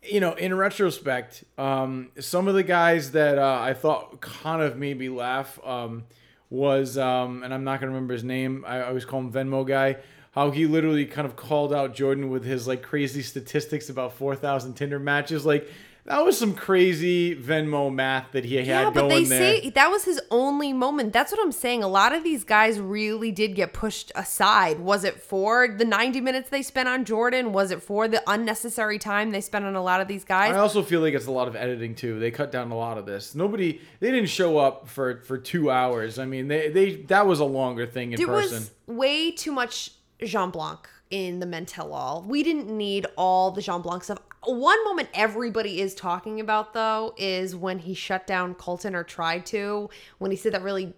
you 0.03 0.21
know, 0.21 0.33
in 0.33 0.55
retrospect, 0.55 1.45
um, 1.59 2.11
some 2.19 2.49
of 2.49 2.55
the 2.55 2.63
guys 2.63 3.13
that 3.13 3.39
uh, 3.39 3.59
I 3.61 3.75
thought 3.75 4.21
kind 4.21 4.63
of 4.63 4.77
made 4.77 4.99
me 4.99 5.09
laugh 5.09 5.59
um, 5.65 6.05
was, 6.49 6.97
um, 6.97 7.43
and 7.43 7.53
I'm 7.53 7.65
not 7.65 7.81
gonna 7.81 7.93
remember 7.93 8.15
his 8.15 8.25
name. 8.25 8.65
I 8.67 8.83
always 8.83 9.05
call 9.05 9.21
him 9.21 9.33
Venmo 9.33 9.67
guy. 9.67 9.97
How 10.33 10.53
he 10.53 10.67
literally 10.67 11.07
kind 11.07 11.27
of 11.27 11.35
called 11.35 11.75
out 11.75 11.95
Jordan 11.95 12.31
with 12.31 12.45
his 12.45 12.67
like 12.69 12.83
crazy 12.83 13.21
statistics 13.21 13.89
about 13.91 14.15
4,000 14.15 14.75
Tinder 14.75 15.01
matches. 15.01 15.45
Like 15.45 15.69
that 16.07 16.25
was 16.25 16.39
some 16.39 16.55
crazy 16.55 17.37
Venmo 17.37 17.93
math 17.93 18.33
that 18.33 18.45
he 18.45 18.57
had 18.57 18.67
yeah, 18.67 18.91
but 18.91 19.09
they 19.09 19.25
there. 19.25 19.61
say 19.61 19.71
that 19.71 19.91
was 19.91 20.05
his 20.05 20.21
only 20.31 20.73
moment. 20.73 21.13
That's 21.13 21.31
what 21.31 21.41
I'm 21.41 21.53
saying. 21.53 21.83
A 21.83 21.89
lot 21.89 22.15
of 22.15 22.25
these 22.25 22.45
guys 22.45 22.81
really 22.81 23.31
did 23.31 23.55
get 23.55 23.73
pushed 23.73 24.11
aside. 24.15 24.81
Was 24.81 25.05
it 25.05 25.21
for 25.21 25.69
the 25.69 25.85
90 25.85 26.21
minutes 26.21 26.51
they 26.51 26.63
spent 26.63 26.89
on 26.89 27.05
Jordan? 27.05 27.53
Was 27.53 27.71
it 27.71 27.83
for 27.83 28.09
the 28.09 28.23
unnecessary 28.27 28.99
time 28.99 29.31
they 29.31 29.41
spent 29.41 29.65
on 29.65 29.77
a 29.77 29.83
lot 29.83 30.01
of 30.01 30.09
these 30.09 30.25
guys? 30.25 30.55
I 30.55 30.59
also 30.59 30.83
feel 30.83 31.01
like 31.01 31.15
it's 31.15 31.27
a 31.27 31.33
lot 31.33 31.49
of 31.49 31.57
editing 31.57 31.95
too. 31.95 32.19
They 32.19 32.31
cut 32.31 32.51
down 32.51 32.71
a 32.71 32.77
lot 32.77 32.99
of 32.99 33.07
this. 33.07 33.35
Nobody, 33.35 33.81
they 34.01 34.11
didn't 34.11 34.31
show 34.31 34.59
up 34.59 34.89
for 34.89 35.21
for 35.21 35.39
two 35.39 35.71
hours. 35.71 36.19
I 36.19 36.25
mean, 36.25 36.49
they 36.49 36.71
they 36.71 36.97
that 37.03 37.27
was 37.27 37.41
a 37.41 37.45
longer 37.45 37.87
thing 37.87 38.13
in 38.13 38.17
there 38.19 38.27
person. 38.27 38.59
was 38.59 38.71
way 38.87 39.31
too 39.31 39.53
much 39.53 39.93
Jean 40.23 40.51
Blanc 40.51 40.89
in 41.11 41.41
the 41.41 41.47
Men 41.47 41.67
Tell 41.67 41.93
All. 41.93 42.23
We 42.27 42.43
didn't 42.43 42.69
need 42.69 43.07
all 43.17 43.51
the 43.51 43.61
Jean 43.61 43.83
Blanc 43.83 44.05
stuff. 44.05 44.19
One 44.45 44.83
moment 44.85 45.09
everybody 45.13 45.81
is 45.81 45.95
talking 45.95 46.41
about 46.41 46.73
though 46.73 47.15
is 47.19 47.55
when 47.55 47.79
he 47.81 47.95
shut 47.95 48.27
down 48.27 48.55
Colton 48.55 48.95
or 48.95 49.05
tried 49.05 49.45
to, 49.47 49.91
when 50.19 50.31
he 50.31 50.37
said 50.37 50.53
that 50.53 50.63
really 50.63 50.95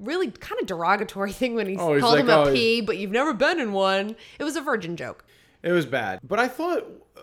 really 0.00 0.32
kind 0.32 0.60
of 0.60 0.66
derogatory 0.66 1.30
thing 1.40 1.54
when 1.54 1.68
he 1.68 1.76
Oh, 1.76 1.98
called 2.00 2.14
like, 2.14 2.20
him 2.22 2.30
a 2.30 2.42
"Oh, 2.44 2.52
P, 2.52 2.80
but 2.80 2.98
you've 2.98 3.12
never 3.12 3.32
been 3.32 3.60
in 3.60 3.72
one. 3.72 4.16
It 4.38 4.44
was 4.44 4.56
a 4.56 4.60
virgin 4.60 4.96
joke. 4.96 5.24
It 5.62 5.70
was 5.70 5.86
bad. 5.86 6.18
But 6.24 6.40
I 6.40 6.48
thought, 6.48 6.84
uh, 7.16 7.20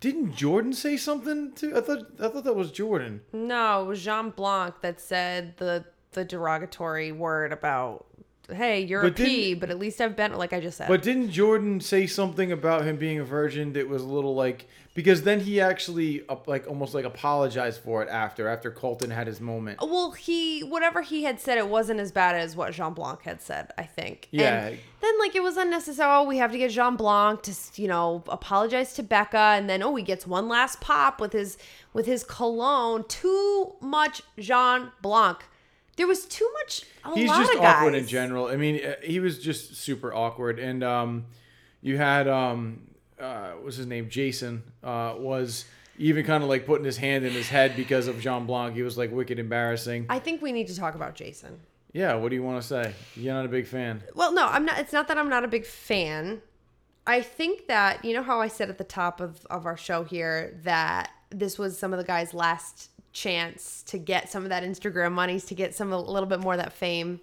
didn't 0.00 0.34
Jordan 0.36 0.74
say 0.74 0.98
something 0.98 1.52
to? 1.54 1.78
I 1.78 1.80
thought 1.80 2.06
I 2.20 2.28
thought 2.28 2.44
that 2.44 2.54
was 2.56 2.70
Jordan. 2.70 3.22
No, 3.32 3.82
it 3.82 3.86
was 3.86 4.04
Jean 4.04 4.30
Blanc 4.30 4.74
that 4.82 5.00
said 5.00 5.56
the 5.56 5.86
the 6.12 6.24
derogatory 6.26 7.10
word 7.12 7.52
about 7.52 8.04
hey, 8.52 8.80
you're 8.80 9.02
But 9.02 9.12
a 9.12 9.24
P, 9.24 9.54
but 9.54 9.70
at 9.70 9.78
least 9.78 10.00
I've 10.00 10.16
been 10.16 10.34
like 10.34 10.52
I 10.52 10.60
just 10.60 10.78
said. 10.78 10.88
But 10.88 11.02
didn't 11.02 11.30
Jordan 11.30 11.80
say 11.80 12.06
something 12.06 12.52
about 12.52 12.84
him 12.84 12.96
being 12.96 13.18
a 13.18 13.24
virgin 13.24 13.72
that 13.74 13.88
was 13.88 14.02
a 14.02 14.06
little 14.06 14.34
like 14.34 14.66
because 14.94 15.22
then 15.22 15.40
he 15.40 15.60
actually 15.60 16.26
uh, 16.28 16.36
like 16.46 16.66
almost 16.66 16.94
like 16.94 17.04
apologized 17.04 17.80
for 17.82 18.02
it 18.02 18.08
after 18.08 18.48
after 18.48 18.70
Colton 18.70 19.10
had 19.10 19.26
his 19.26 19.40
moment. 19.40 19.78
Well, 19.80 20.12
he 20.12 20.60
whatever 20.60 21.02
he 21.02 21.24
had 21.24 21.40
said, 21.40 21.58
it 21.58 21.68
wasn't 21.68 22.00
as 22.00 22.10
bad 22.10 22.34
as 22.34 22.56
what 22.56 22.72
Jean 22.72 22.94
Blanc 22.94 23.22
had 23.22 23.40
said. 23.40 23.70
I 23.78 23.84
think. 23.84 24.28
Yeah. 24.30 24.66
And 24.66 24.78
then 25.00 25.18
like 25.18 25.36
it 25.36 25.42
was 25.42 25.56
unnecessary. 25.56 26.10
Oh, 26.10 26.24
we 26.24 26.38
have 26.38 26.50
to 26.52 26.58
get 26.58 26.70
Jean 26.70 26.96
Blanc 26.96 27.42
to 27.42 27.54
you 27.76 27.88
know 27.88 28.24
apologize 28.28 28.94
to 28.94 29.02
Becca, 29.02 29.36
and 29.36 29.68
then 29.68 29.82
oh 29.82 29.94
he 29.94 30.02
gets 30.02 30.26
one 30.26 30.48
last 30.48 30.80
pop 30.80 31.20
with 31.20 31.32
his 31.32 31.58
with 31.92 32.06
his 32.06 32.24
cologne. 32.24 33.04
Too 33.08 33.74
much 33.80 34.22
Jean 34.38 34.90
Blanc. 35.02 35.44
There 35.98 36.06
was 36.06 36.26
too 36.26 36.48
much. 36.60 36.84
A 37.04 37.12
He's 37.12 37.28
just 37.28 37.58
awkward 37.58 37.94
in 37.96 38.06
general. 38.06 38.46
I 38.46 38.56
mean, 38.56 38.80
uh, 38.84 38.94
he 39.02 39.18
was 39.18 39.40
just 39.40 39.74
super 39.76 40.14
awkward. 40.14 40.60
And 40.60 40.84
um, 40.84 41.26
you 41.82 41.96
had 41.96 42.28
um, 42.28 42.82
uh, 43.20 43.50
what's 43.60 43.76
his 43.76 43.86
name? 43.86 44.08
Jason 44.08 44.62
uh, 44.84 45.14
was 45.18 45.64
even 45.98 46.24
kind 46.24 46.44
of 46.44 46.48
like 46.48 46.66
putting 46.66 46.84
his 46.84 46.96
hand 46.96 47.24
in 47.24 47.32
his 47.32 47.48
head 47.48 47.74
because 47.74 48.06
of 48.06 48.20
Jean 48.20 48.46
Blanc. 48.46 48.76
He 48.76 48.82
was 48.82 48.96
like 48.96 49.10
wicked 49.10 49.40
embarrassing. 49.40 50.06
I 50.08 50.20
think 50.20 50.40
we 50.40 50.52
need 50.52 50.68
to 50.68 50.76
talk 50.76 50.94
about 50.94 51.16
Jason. 51.16 51.58
Yeah. 51.92 52.14
What 52.14 52.28
do 52.28 52.36
you 52.36 52.44
want 52.44 52.62
to 52.62 52.68
say? 52.68 52.94
You're 53.16 53.34
not 53.34 53.44
a 53.44 53.48
big 53.48 53.66
fan. 53.66 54.00
Well, 54.14 54.32
no, 54.32 54.46
I'm 54.46 54.64
not. 54.64 54.78
It's 54.78 54.92
not 54.92 55.08
that 55.08 55.18
I'm 55.18 55.28
not 55.28 55.42
a 55.42 55.48
big 55.48 55.66
fan. 55.66 56.42
I 57.08 57.22
think 57.22 57.66
that 57.66 58.04
you 58.04 58.14
know 58.14 58.22
how 58.22 58.40
I 58.40 58.46
said 58.46 58.70
at 58.70 58.78
the 58.78 58.84
top 58.84 59.20
of 59.20 59.44
of 59.46 59.66
our 59.66 59.76
show 59.76 60.04
here 60.04 60.60
that 60.62 61.10
this 61.30 61.58
was 61.58 61.76
some 61.76 61.92
of 61.92 61.98
the 61.98 62.04
guys' 62.04 62.32
last 62.32 62.90
chance 63.12 63.82
to 63.84 63.98
get 63.98 64.30
some 64.30 64.42
of 64.42 64.50
that 64.50 64.62
Instagram 64.62 65.12
monies 65.12 65.44
to 65.46 65.54
get 65.54 65.74
some 65.74 65.92
a 65.92 66.00
little 66.00 66.28
bit 66.28 66.40
more 66.40 66.54
of 66.54 66.58
that 66.58 66.72
fame. 66.72 67.20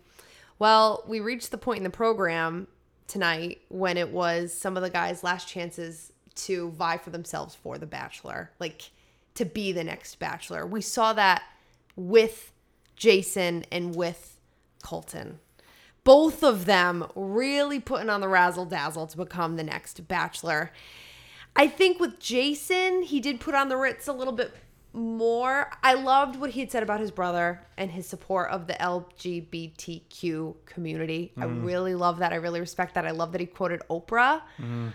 Well, 0.59 1.03
we 1.07 1.19
reached 1.19 1.51
the 1.51 1.57
point 1.57 1.77
in 1.77 1.83
the 1.83 1.89
program 1.89 2.67
tonight 3.07 3.61
when 3.69 3.97
it 3.97 4.11
was 4.11 4.53
some 4.53 4.77
of 4.77 4.83
the 4.83 4.89
guys' 4.89 5.23
last 5.23 5.47
chances 5.47 6.11
to 6.35 6.71
vie 6.71 6.97
for 6.97 7.11
themselves 7.11 7.55
for 7.55 7.77
the 7.77 7.85
Bachelor, 7.85 8.51
like 8.59 8.89
to 9.35 9.45
be 9.45 9.71
the 9.71 9.83
next 9.83 10.19
Bachelor. 10.19 10.65
We 10.65 10.81
saw 10.81 11.13
that 11.13 11.43
with 11.95 12.51
Jason 12.95 13.65
and 13.71 13.95
with 13.95 14.39
Colton 14.83 15.39
both 16.05 16.43
of 16.43 16.65
them 16.65 17.05
really 17.15 17.81
putting 17.81 18.09
on 18.09 18.21
the 18.21 18.27
razzle 18.29 18.65
dazzle 18.65 19.07
to 19.07 19.17
become 19.17 19.57
the 19.57 19.63
next 19.63 20.07
bachelor. 20.07 20.71
I 21.57 21.67
think 21.67 21.99
with 21.99 22.19
Jason, 22.19 23.01
he 23.01 23.19
did 23.19 23.39
put 23.41 23.55
on 23.55 23.69
the 23.69 23.75
Ritz 23.75 24.07
a 24.07 24.13
little 24.13 24.31
bit 24.31 24.53
more. 24.95 25.69
I 25.83 25.93
loved 25.93 26.37
what 26.37 26.51
he 26.51 26.61
had 26.61 26.71
said 26.71 26.83
about 26.83 26.99
his 26.99 27.11
brother 27.11 27.61
and 27.77 27.91
his 27.91 28.07
support 28.07 28.49
of 28.51 28.67
the 28.67 28.73
LGBTQ 28.73 30.55
community. 30.65 31.33
I 31.37 31.45
mm-hmm. 31.45 31.65
really 31.65 31.95
love 31.95 32.19
that. 32.19 32.33
I 32.33 32.37
really 32.37 32.59
respect 32.59 32.95
that. 32.95 33.05
I 33.05 33.11
love 33.11 33.31
that 33.33 33.41
he 33.41 33.47
quoted 33.47 33.81
Oprah. 33.89 34.41
Mm-hmm. 34.57 34.87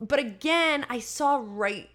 But 0.00 0.18
again, 0.18 0.86
I 0.88 0.98
saw 0.98 1.42
right 1.44 1.88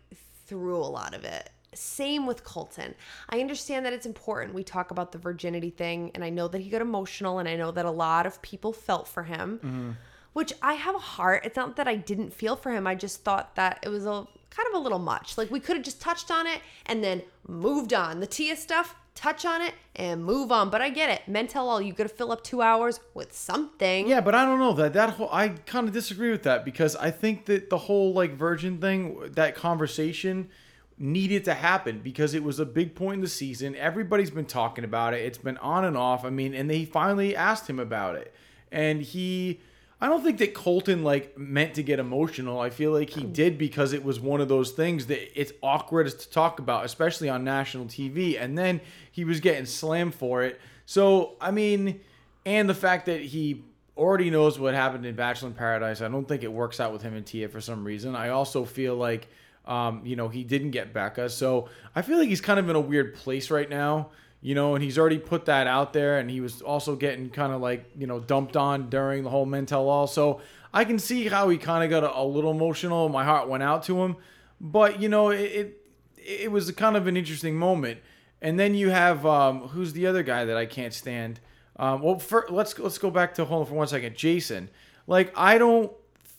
through 0.46 0.77
a 0.77 0.86
lot 0.88 1.13
of 1.13 1.24
it. 1.25 1.50
Same 1.74 2.25
with 2.25 2.44
Colton. 2.44 2.96
I 3.29 3.39
understand 3.39 3.86
that 3.86 3.94
it's 3.94 4.06
important. 4.06 4.53
We 4.56 4.63
talk 4.63 4.91
about 4.91 5.12
the 5.12 5.20
virginity 5.20 5.70
thing, 5.70 6.12
and 6.15 6.24
I 6.24 6.29
know 6.29 6.48
that 6.48 6.62
he 6.62 6.70
got 6.70 6.82
emotional, 6.82 7.39
and 7.39 7.48
I 7.48 7.56
know 7.56 7.72
that 7.72 7.86
a 7.86 7.91
lot 7.91 8.25
of 8.25 8.41
people 8.41 8.74
felt 8.74 9.08
for 9.08 9.24
him, 9.24 9.60
mm-hmm. 9.63 9.91
which 10.34 10.53
I 10.62 10.74
have 10.74 10.96
a 10.96 11.00
heart. 11.00 11.46
It's 11.46 11.56
not 11.56 11.75
that 11.75 11.88
I 11.88 11.96
didn't 11.96 12.34
feel 12.34 12.56
for 12.56 12.72
him. 12.72 12.88
I 12.88 12.96
just 12.96 13.24
thought 13.24 13.56
that 13.56 13.79
it 13.84 13.89
was 13.89 14.06
a 14.06 14.25
kind 14.50 14.68
of 14.68 14.74
a 14.75 14.79
little 14.79 15.00
much. 15.00 15.38
Like 15.38 15.51
we 15.51 15.60
could 15.60 15.75
have 15.75 15.86
just 15.86 16.01
touched 16.01 16.32
on 16.32 16.48
it 16.48 16.62
and 16.86 17.03
then 17.03 17.22
moved 17.48 17.94
on. 17.94 18.20
The 18.20 18.27
Tia 18.27 18.56
stuff, 18.56 18.96
touch 19.15 19.46
on 19.46 19.62
it 19.62 19.74
and 19.96 20.24
move 20.24 20.51
on. 20.51 20.70
But 20.70 20.82
I 20.82 20.89
get 20.89 21.10
it. 21.10 21.27
Men 21.27 21.48
tell 21.48 21.70
all 21.70 21.82
you 21.82 21.94
got 21.94 22.03
to 22.03 22.10
fill 22.10 22.32
up 22.32 22.44
two 22.44 22.62
hours 22.62 23.00
with 23.13 23.36
something. 23.36 24.08
Yeah, 24.08 24.22
but 24.22 24.34
I 24.34 24.46
don't 24.46 24.60
know 24.60 24.74
that 24.74 24.94
that 24.94 25.12
whole. 25.12 25.29
I 25.32 25.50
kind 25.50 25.88
of 25.88 25.94
disagree 25.94 26.32
with 26.32 26.44
that 26.44 26.63
because 26.65 26.96
I 26.96 27.12
think 27.12 27.46
that 27.46 27.70
the 27.70 27.77
whole 27.77 28.13
like 28.13 28.34
virgin 28.34 28.79
thing, 28.79 29.32
that 29.34 29.56
conversation 29.56 30.50
needed 30.98 31.46
to 31.46 31.53
happen 31.53 32.01
because 32.01 32.34
it 32.34 32.44
was 32.44 32.60
a 32.60 32.65
big 32.65 32.94
point 32.96 33.15
in 33.15 33.22
the 33.22 33.27
season. 33.27 33.75
Everybody's 33.75 34.32
been 34.32 34.46
talking 34.46 34.84
about 34.84 35.13
it. 35.13 35.22
It's 35.25 35.38
been 35.38 35.58
on 35.58 35.86
and 35.86 35.96
off. 35.96 36.25
I 36.25 36.29
mean, 36.29 36.53
and 36.53 36.70
they 36.70 36.86
finally 36.86 37.36
asked 37.36 37.70
him 37.70 37.79
about 37.79 38.15
it, 38.15 38.34
and 38.72 39.01
he. 39.01 39.60
I 40.01 40.08
don't 40.08 40.24
think 40.24 40.38
that 40.39 40.53
Colton 40.53 41.03
like 41.03 41.38
meant 41.38 41.74
to 41.75 41.84
get 41.84 42.00
emotional. 42.00 42.60
I 42.60 42.70
feel 42.70 42.91
like 42.91 43.10
he 43.10 43.24
did 43.24 43.58
because 43.58 43.91
it 43.91 44.03
was 44.03 44.20
one 44.20 44.39
of 44.39 44.48
those 44.48 44.72
things 44.72 45.08
that 45.08 45.39
it's 45.39 45.51
awkward 45.62 46.08
to 46.08 46.29
talk 46.29 46.60
about, 46.60 46.86
especially 46.86 47.27
on 47.27 47.44
national 47.44 47.86
TV. 47.86 48.41
And 48.41 48.58
then 48.58 48.79
he 49.12 49.25
was 49.25 49.39
getting 49.41 49.65
slammed 49.65 50.15
for 50.15 50.44
it. 50.44 50.60
So 50.86 51.36
I 51.41 51.51
mean, 51.51 52.00
and 52.46 52.70
the 52.70 52.74
fact 52.74 53.08
that 53.08 53.22
he 53.22 53.63
already 54.00 54.29
knows 54.29 54.58
what 54.58 54.74
happened 54.74 55.06
in 55.06 55.13
Bachelor 55.13 55.50
in 55.50 55.53
Paradise. 55.53 56.01
I 56.01 56.08
don't 56.08 56.27
think 56.27 56.44
it 56.44 56.51
works 56.51 56.79
out 56.79 56.94
with 56.94 57.01
him 57.01 57.15
and 57.15 57.25
Tia 57.25 57.50
for 57.50 57.60
some 57.60 57.84
reason. 57.84 58.15
I 58.15 58.29
also 58.29 58.63
feel 58.63 58.96
like, 58.96 59.27
um, 59.65 60.01
you 60.06 60.15
know, 60.15 60.29
he 60.29 60.44
didn't 60.44 60.72
get 60.72 60.94
Becca. 60.94 61.29
So 61.29 61.68
I 61.96 62.01
feel 62.01 62.18
like 62.18 62.29
he's 62.29 62.41
kind 62.41 62.60
of 62.60 62.70
in 62.70 62.75
a 62.75 62.79
weird 62.79 63.13
place 63.13 63.51
right 63.51 63.70
now, 63.70 64.10
you 64.41 64.55
know, 64.55 64.75
and 64.75 64.84
he's 64.84 64.98
already 64.98 65.17
put 65.17 65.46
that 65.46 65.67
out 65.67 65.93
there. 65.93 66.19
And 66.19 66.29
he 66.29 66.41
was 66.41 66.62
also 66.62 66.96
getting 66.96 67.29
kind 67.29 67.53
of 67.53 67.62
like, 67.62 67.86
you 67.98 68.08
know, 68.08 68.19
dumped 68.19 68.55
on 68.55 68.89
during 68.89 69.24
the 69.24 69.29
whole 69.29 69.46
Men 69.46 69.65
Tell 69.65 69.89
All. 69.89 70.08
So 70.08 70.41
I 70.74 70.86
can 70.86 71.00
see 71.00 71.27
how 71.27 71.50
he 71.50 71.58
kind 71.58 71.84
of 71.84 71.89
got 71.89 72.03
a, 72.03 72.19
a 72.19 72.24
little 72.24 72.51
emotional. 72.51 73.10
My 73.10 73.24
heart 73.24 73.50
went 73.50 73.63
out 73.63 73.84
to 73.84 74.01
him. 74.03 74.15
But, 74.62 75.01
you 75.01 75.10
know, 75.10 75.29
it, 75.29 75.41
it, 75.41 75.86
it 76.17 76.51
was 76.51 76.72
kind 76.72 76.96
of 76.96 77.08
an 77.08 77.17
interesting 77.17 77.55
moment. 77.55 78.00
And 78.41 78.60
then 78.60 78.75
you 78.75 78.89
have, 78.89 79.25
um, 79.25 79.69
who's 79.69 79.93
the 79.93 80.08
other 80.08 80.24
guy 80.24 80.46
that 80.46 80.55
I 80.58 80.65
can't 80.65 80.93
stand? 80.93 81.39
Um, 81.79 82.01
well, 82.01 82.19
for, 82.19 82.46
let's 82.50 82.77
let's 82.77 82.98
go 82.98 83.10
back 83.10 83.34
to 83.36 83.46
on 83.46 83.65
for 83.65 83.74
one 83.74 83.88
second. 83.88 84.15
Jason, 84.15 84.69
like 85.08 85.31
I 85.36 85.58
don't 85.58 85.91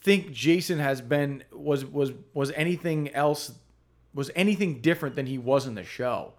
think 0.03 0.33
Jason 0.33 0.79
has 0.79 1.01
been 1.01 1.45
was 1.51 1.83
was 1.85 2.13
was 2.35 2.53
anything 2.53 3.09
else 3.15 3.53
was 4.13 4.31
anything 4.37 4.83
different 4.83 5.17
than 5.17 5.25
he 5.25 5.39
was 5.39 5.67
in 5.67 5.75
the 5.77 5.85
show. 5.85 6.35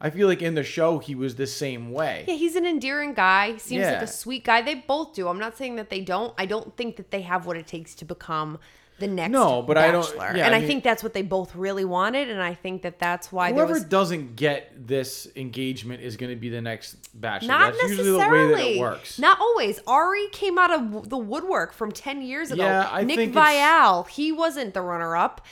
I 0.00 0.10
feel 0.10 0.28
like 0.28 0.42
in 0.42 0.54
the 0.54 0.64
show 0.64 0.98
he 0.98 1.14
was 1.14 1.36
the 1.36 1.46
same 1.46 1.90
way. 1.92 2.24
Yeah, 2.28 2.34
he's 2.34 2.54
an 2.56 2.66
endearing 2.66 3.14
guy. 3.14 3.56
Seems 3.56 3.86
like 3.86 4.02
a 4.02 4.06
sweet 4.06 4.44
guy. 4.44 4.60
They 4.62 4.74
both 4.74 5.14
do. 5.14 5.28
I'm 5.28 5.38
not 5.38 5.56
saying 5.56 5.76
that 5.76 5.88
they 5.90 6.00
don't. 6.00 6.34
I 6.36 6.46
don't 6.46 6.76
think 6.76 6.96
that 6.96 7.10
they 7.10 7.22
have 7.22 7.46
what 7.46 7.56
it 7.56 7.66
takes 7.66 7.94
to 7.96 8.04
become 8.04 8.58
the 8.98 9.06
next 9.06 9.30
No, 9.30 9.60
but 9.62 9.76
I 9.76 9.90
don't- 9.90 10.10
yeah, 10.16 10.46
and 10.46 10.54
I 10.54 10.58
I, 10.58 10.66
think 10.66 10.82
that's 10.82 11.02
what 11.02 11.12
they 11.12 11.20
both 11.22 11.54
really 11.54 11.84
wanted, 11.84 12.30
and 12.30 12.42
I 12.42 12.54
think 12.54 12.80
that 12.82 12.98
that's 12.98 13.30
why 13.30 13.52
Whoever 13.52 13.74
was 13.74 13.84
doesn't 13.84 14.36
get 14.36 14.86
this 14.86 15.28
engagement 15.36 16.02
is 16.02 16.16
going 16.16 16.30
to 16.30 16.36
be 16.36 16.48
the 16.48 16.62
next 16.62 16.96
bachelor. 17.18 17.48
not 17.48 17.72
That's 17.74 17.82
necessarily 17.90 18.08
usually 18.10 18.46
the 18.48 18.54
way 18.54 18.72
that 18.72 18.76
it 18.76 18.80
works. 18.80 19.18
Not 19.18 19.38
always. 19.38 19.80
Ari 19.86 20.28
came 20.32 20.58
out 20.58 20.70
of 20.72 21.10
the 21.10 21.18
woodwork 21.18 21.74
from 21.74 21.92
ten 21.92 22.22
years 22.22 22.50
ago. 22.50 22.62
Yeah, 22.62 22.88
I 22.90 23.04
Nick 23.04 23.16
think 23.16 23.34
Viall, 23.34 24.08
he 24.08 24.32
wasn't 24.32 24.72
the 24.72 24.80
runner-up. 24.82 25.44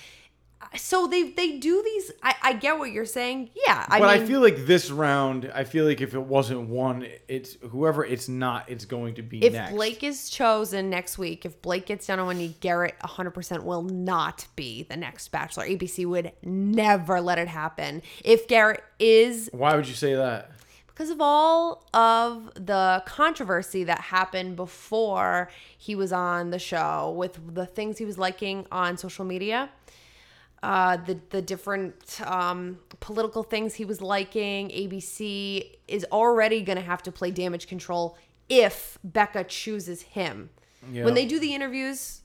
So 0.77 1.07
they 1.07 1.31
they 1.31 1.59
do 1.59 1.83
these. 1.83 2.13
I, 2.23 2.35
I 2.43 2.53
get 2.55 2.79
what 2.79 2.91
you're 2.93 3.05
saying. 3.05 3.51
Yeah, 3.55 3.85
I 3.89 3.99
but 4.01 4.13
mean, 4.13 4.23
I 4.23 4.27
feel 4.27 4.41
like 4.41 4.67
this 4.67 4.91
round, 4.91 5.51
I 5.55 5.65
feel 5.65 5.85
like 5.85 6.01
if 6.01 6.15
it 6.15 6.23
wasn't 6.23 6.69
one, 6.69 7.07
it's 7.29 7.57
whoever 7.71 8.05
it's 8.05 8.29
not, 8.29 8.69
it's 8.69 8.85
going 8.85 9.15
to 9.17 9.23
be 9.23 9.45
if 9.45 9.53
next. 9.53 9.73
Blake 9.73 10.03
is 10.03 10.31
chosen 10.31 10.91
next 10.91 11.19
week, 11.19 11.45
if 11.45 11.61
Blake 11.63 11.87
gets 11.87 12.07
done 12.07 12.19
on 12.19 12.27
Wendy, 12.27 12.57
Garrett 12.61 12.95
100% 13.01 13.65
will 13.65 13.83
not 13.83 14.47
be 14.57 14.85
the 14.85 14.97
next 14.97 15.29
Bachelor. 15.29 15.67
ABC 15.67 16.07
would 16.07 16.33
never 16.43 17.21
let 17.21 17.39
it 17.39 17.49
happen. 17.49 18.03
If 18.25 18.49
Garrett 18.49 18.83
is, 18.99 19.49
Why 19.53 19.77
would 19.77 19.89
you 19.89 19.95
say 19.95 20.15
that? 20.15 20.51
because 20.95 21.11
of 21.11 21.21
all 21.21 21.85
of 21.93 22.53
the 22.55 23.03
controversy 23.05 23.83
that 23.83 24.01
happened 24.01 24.55
before 24.55 25.51
he 25.77 25.97
was 25.97 26.13
on 26.13 26.51
the 26.51 26.59
show 26.59 27.13
with 27.17 27.55
the 27.55 27.67
things 27.67 27.99
he 27.99 28.05
was 28.05 28.17
liking 28.17 28.65
on 28.71 28.97
social 28.97 29.25
media. 29.25 29.69
Uh, 30.65 30.97
the 30.97 31.21
the 31.29 31.43
different 31.43 32.19
um, 32.23 32.79
political 33.01 33.43
things 33.43 33.75
he 33.75 33.85
was 33.85 34.01
liking, 34.01 34.71
ABC 34.71 35.77
is 35.87 36.07
already 36.11 36.63
going 36.63 36.79
to 36.79 36.85
have 36.85 37.03
to 37.03 37.13
play 37.13 37.31
damage 37.31 37.67
control 37.69 38.17
if 38.49 38.99
Becca 39.05 39.45
chooses 39.45 40.01
him. 40.01 40.49
Yeah. 40.91 41.05
When 41.05 41.13
they 41.13 41.27
do 41.27 41.39
the 41.39 41.55
interviews 41.55 42.23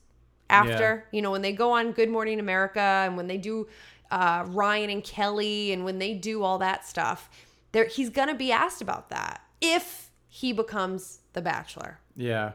after, 0.48 1.04
you 1.12 1.20
know, 1.20 1.30
when 1.30 1.42
they 1.42 1.52
go 1.52 1.72
on 1.72 1.92
Good 1.92 2.08
Morning 2.08 2.40
America 2.40 2.80
and 2.80 3.14
when 3.14 3.26
they 3.26 3.36
do 3.36 3.68
uh, 4.10 4.46
Ryan 4.48 4.88
and 4.88 5.04
Kelly 5.04 5.72
and 5.72 5.84
when 5.84 5.98
they 5.98 6.14
do 6.14 6.42
all 6.42 6.56
that 6.60 6.86
stuff, 6.86 7.28
there 7.72 7.84
he's 7.84 8.08
going 8.08 8.28
to 8.28 8.34
be 8.34 8.50
asked 8.50 8.80
about 8.80 9.10
that 9.10 9.42
if 9.60 10.10
he 10.28 10.54
becomes 10.54 11.20
the 11.34 11.42
Bachelor. 11.42 11.98
Yeah. 12.16 12.52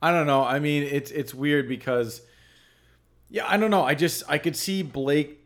I 0.00 0.10
don't 0.10 0.26
know. 0.26 0.42
I 0.42 0.58
mean, 0.58 0.84
it's 0.84 1.10
it's 1.10 1.34
weird 1.34 1.68
because 1.68 2.22
yeah, 3.30 3.46
I 3.48 3.56
don't 3.56 3.70
know. 3.70 3.84
I 3.84 3.94
just 3.94 4.22
I 4.28 4.38
could 4.38 4.56
see 4.56 4.82
Blake 4.82 5.38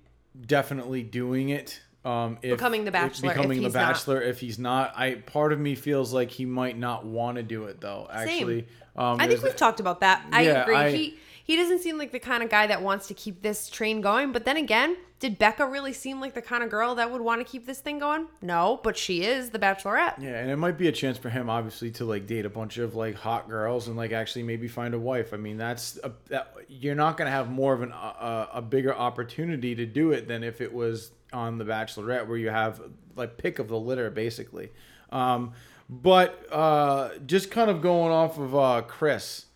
definitely 0.46 1.02
doing 1.02 1.50
it. 1.50 1.80
Um, 2.04 2.38
if, 2.42 2.50
Becoming 2.52 2.84
the 2.84 2.90
Bachelor 2.90 3.30
if 3.30 3.36
becoming 3.36 3.62
he's 3.62 3.72
the 3.72 3.78
not. 3.78 3.92
bachelor. 3.94 4.20
If 4.22 4.40
he's 4.40 4.58
not, 4.58 4.92
I 4.96 5.14
part 5.14 5.52
of 5.52 5.60
me 5.60 5.74
feels 5.76 6.12
like 6.12 6.30
he 6.32 6.44
might 6.44 6.76
not 6.76 7.04
want 7.06 7.36
to 7.36 7.42
do 7.44 7.64
it 7.64 7.80
though. 7.80 8.08
Actually, 8.12 8.66
um, 8.96 9.20
I 9.20 9.28
think 9.28 9.42
we've 9.42 9.54
talked 9.56 9.78
about 9.78 10.00
that. 10.00 10.24
I 10.32 10.42
Yeah, 10.42 10.62
agree. 10.62 10.74
I- 10.76 10.90
he 10.90 11.18
he 11.44 11.56
doesn't 11.56 11.80
seem 11.80 11.98
like 11.98 12.12
the 12.12 12.18
kind 12.18 12.42
of 12.42 12.50
guy 12.50 12.66
that 12.66 12.82
wants 12.82 13.08
to 13.08 13.14
keep 13.14 13.42
this 13.42 13.68
train 13.68 14.00
going. 14.00 14.32
But 14.32 14.44
then 14.44 14.56
again, 14.56 14.96
did 15.18 15.38
Becca 15.38 15.66
really 15.66 15.92
seem 15.92 16.20
like 16.20 16.34
the 16.34 16.42
kind 16.42 16.64
of 16.64 16.70
girl 16.70 16.96
that 16.96 17.12
would 17.12 17.20
want 17.20 17.44
to 17.44 17.50
keep 17.50 17.64
this 17.64 17.78
thing 17.78 18.00
going? 18.00 18.26
No, 18.40 18.80
but 18.82 18.96
she 18.96 19.22
is 19.22 19.50
the 19.50 19.58
Bachelorette. 19.58 20.20
Yeah, 20.20 20.40
and 20.40 20.50
it 20.50 20.56
might 20.56 20.76
be 20.76 20.88
a 20.88 20.92
chance 20.92 21.16
for 21.16 21.30
him, 21.30 21.48
obviously, 21.48 21.90
to 21.92 22.04
like 22.04 22.26
date 22.26 22.44
a 22.44 22.50
bunch 22.50 22.78
of 22.78 22.96
like 22.96 23.14
hot 23.14 23.48
girls 23.48 23.86
and 23.86 23.96
like 23.96 24.12
actually 24.12 24.42
maybe 24.42 24.66
find 24.66 24.94
a 24.94 24.98
wife. 24.98 25.32
I 25.32 25.36
mean, 25.36 25.56
that's 25.56 25.98
a, 26.02 26.12
that, 26.28 26.56
you're 26.68 26.96
not 26.96 27.16
gonna 27.16 27.30
have 27.30 27.50
more 27.50 27.72
of 27.72 27.82
an 27.82 27.92
a, 27.92 28.48
a 28.54 28.62
bigger 28.62 28.94
opportunity 28.94 29.74
to 29.76 29.86
do 29.86 30.10
it 30.10 30.26
than 30.26 30.42
if 30.42 30.60
it 30.60 30.72
was 30.72 31.12
on 31.32 31.58
the 31.58 31.64
Bachelorette, 31.64 32.26
where 32.26 32.36
you 32.36 32.50
have 32.50 32.80
like 33.14 33.38
pick 33.38 33.60
of 33.60 33.68
the 33.68 33.78
litter, 33.78 34.10
basically. 34.10 34.70
Um, 35.10 35.52
but 35.88 36.46
uh, 36.50 37.10
just 37.26 37.50
kind 37.50 37.70
of 37.70 37.80
going 37.80 38.10
off 38.10 38.38
of 38.38 38.56
uh, 38.56 38.82
Chris, 38.88 39.46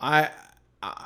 I 0.00 0.30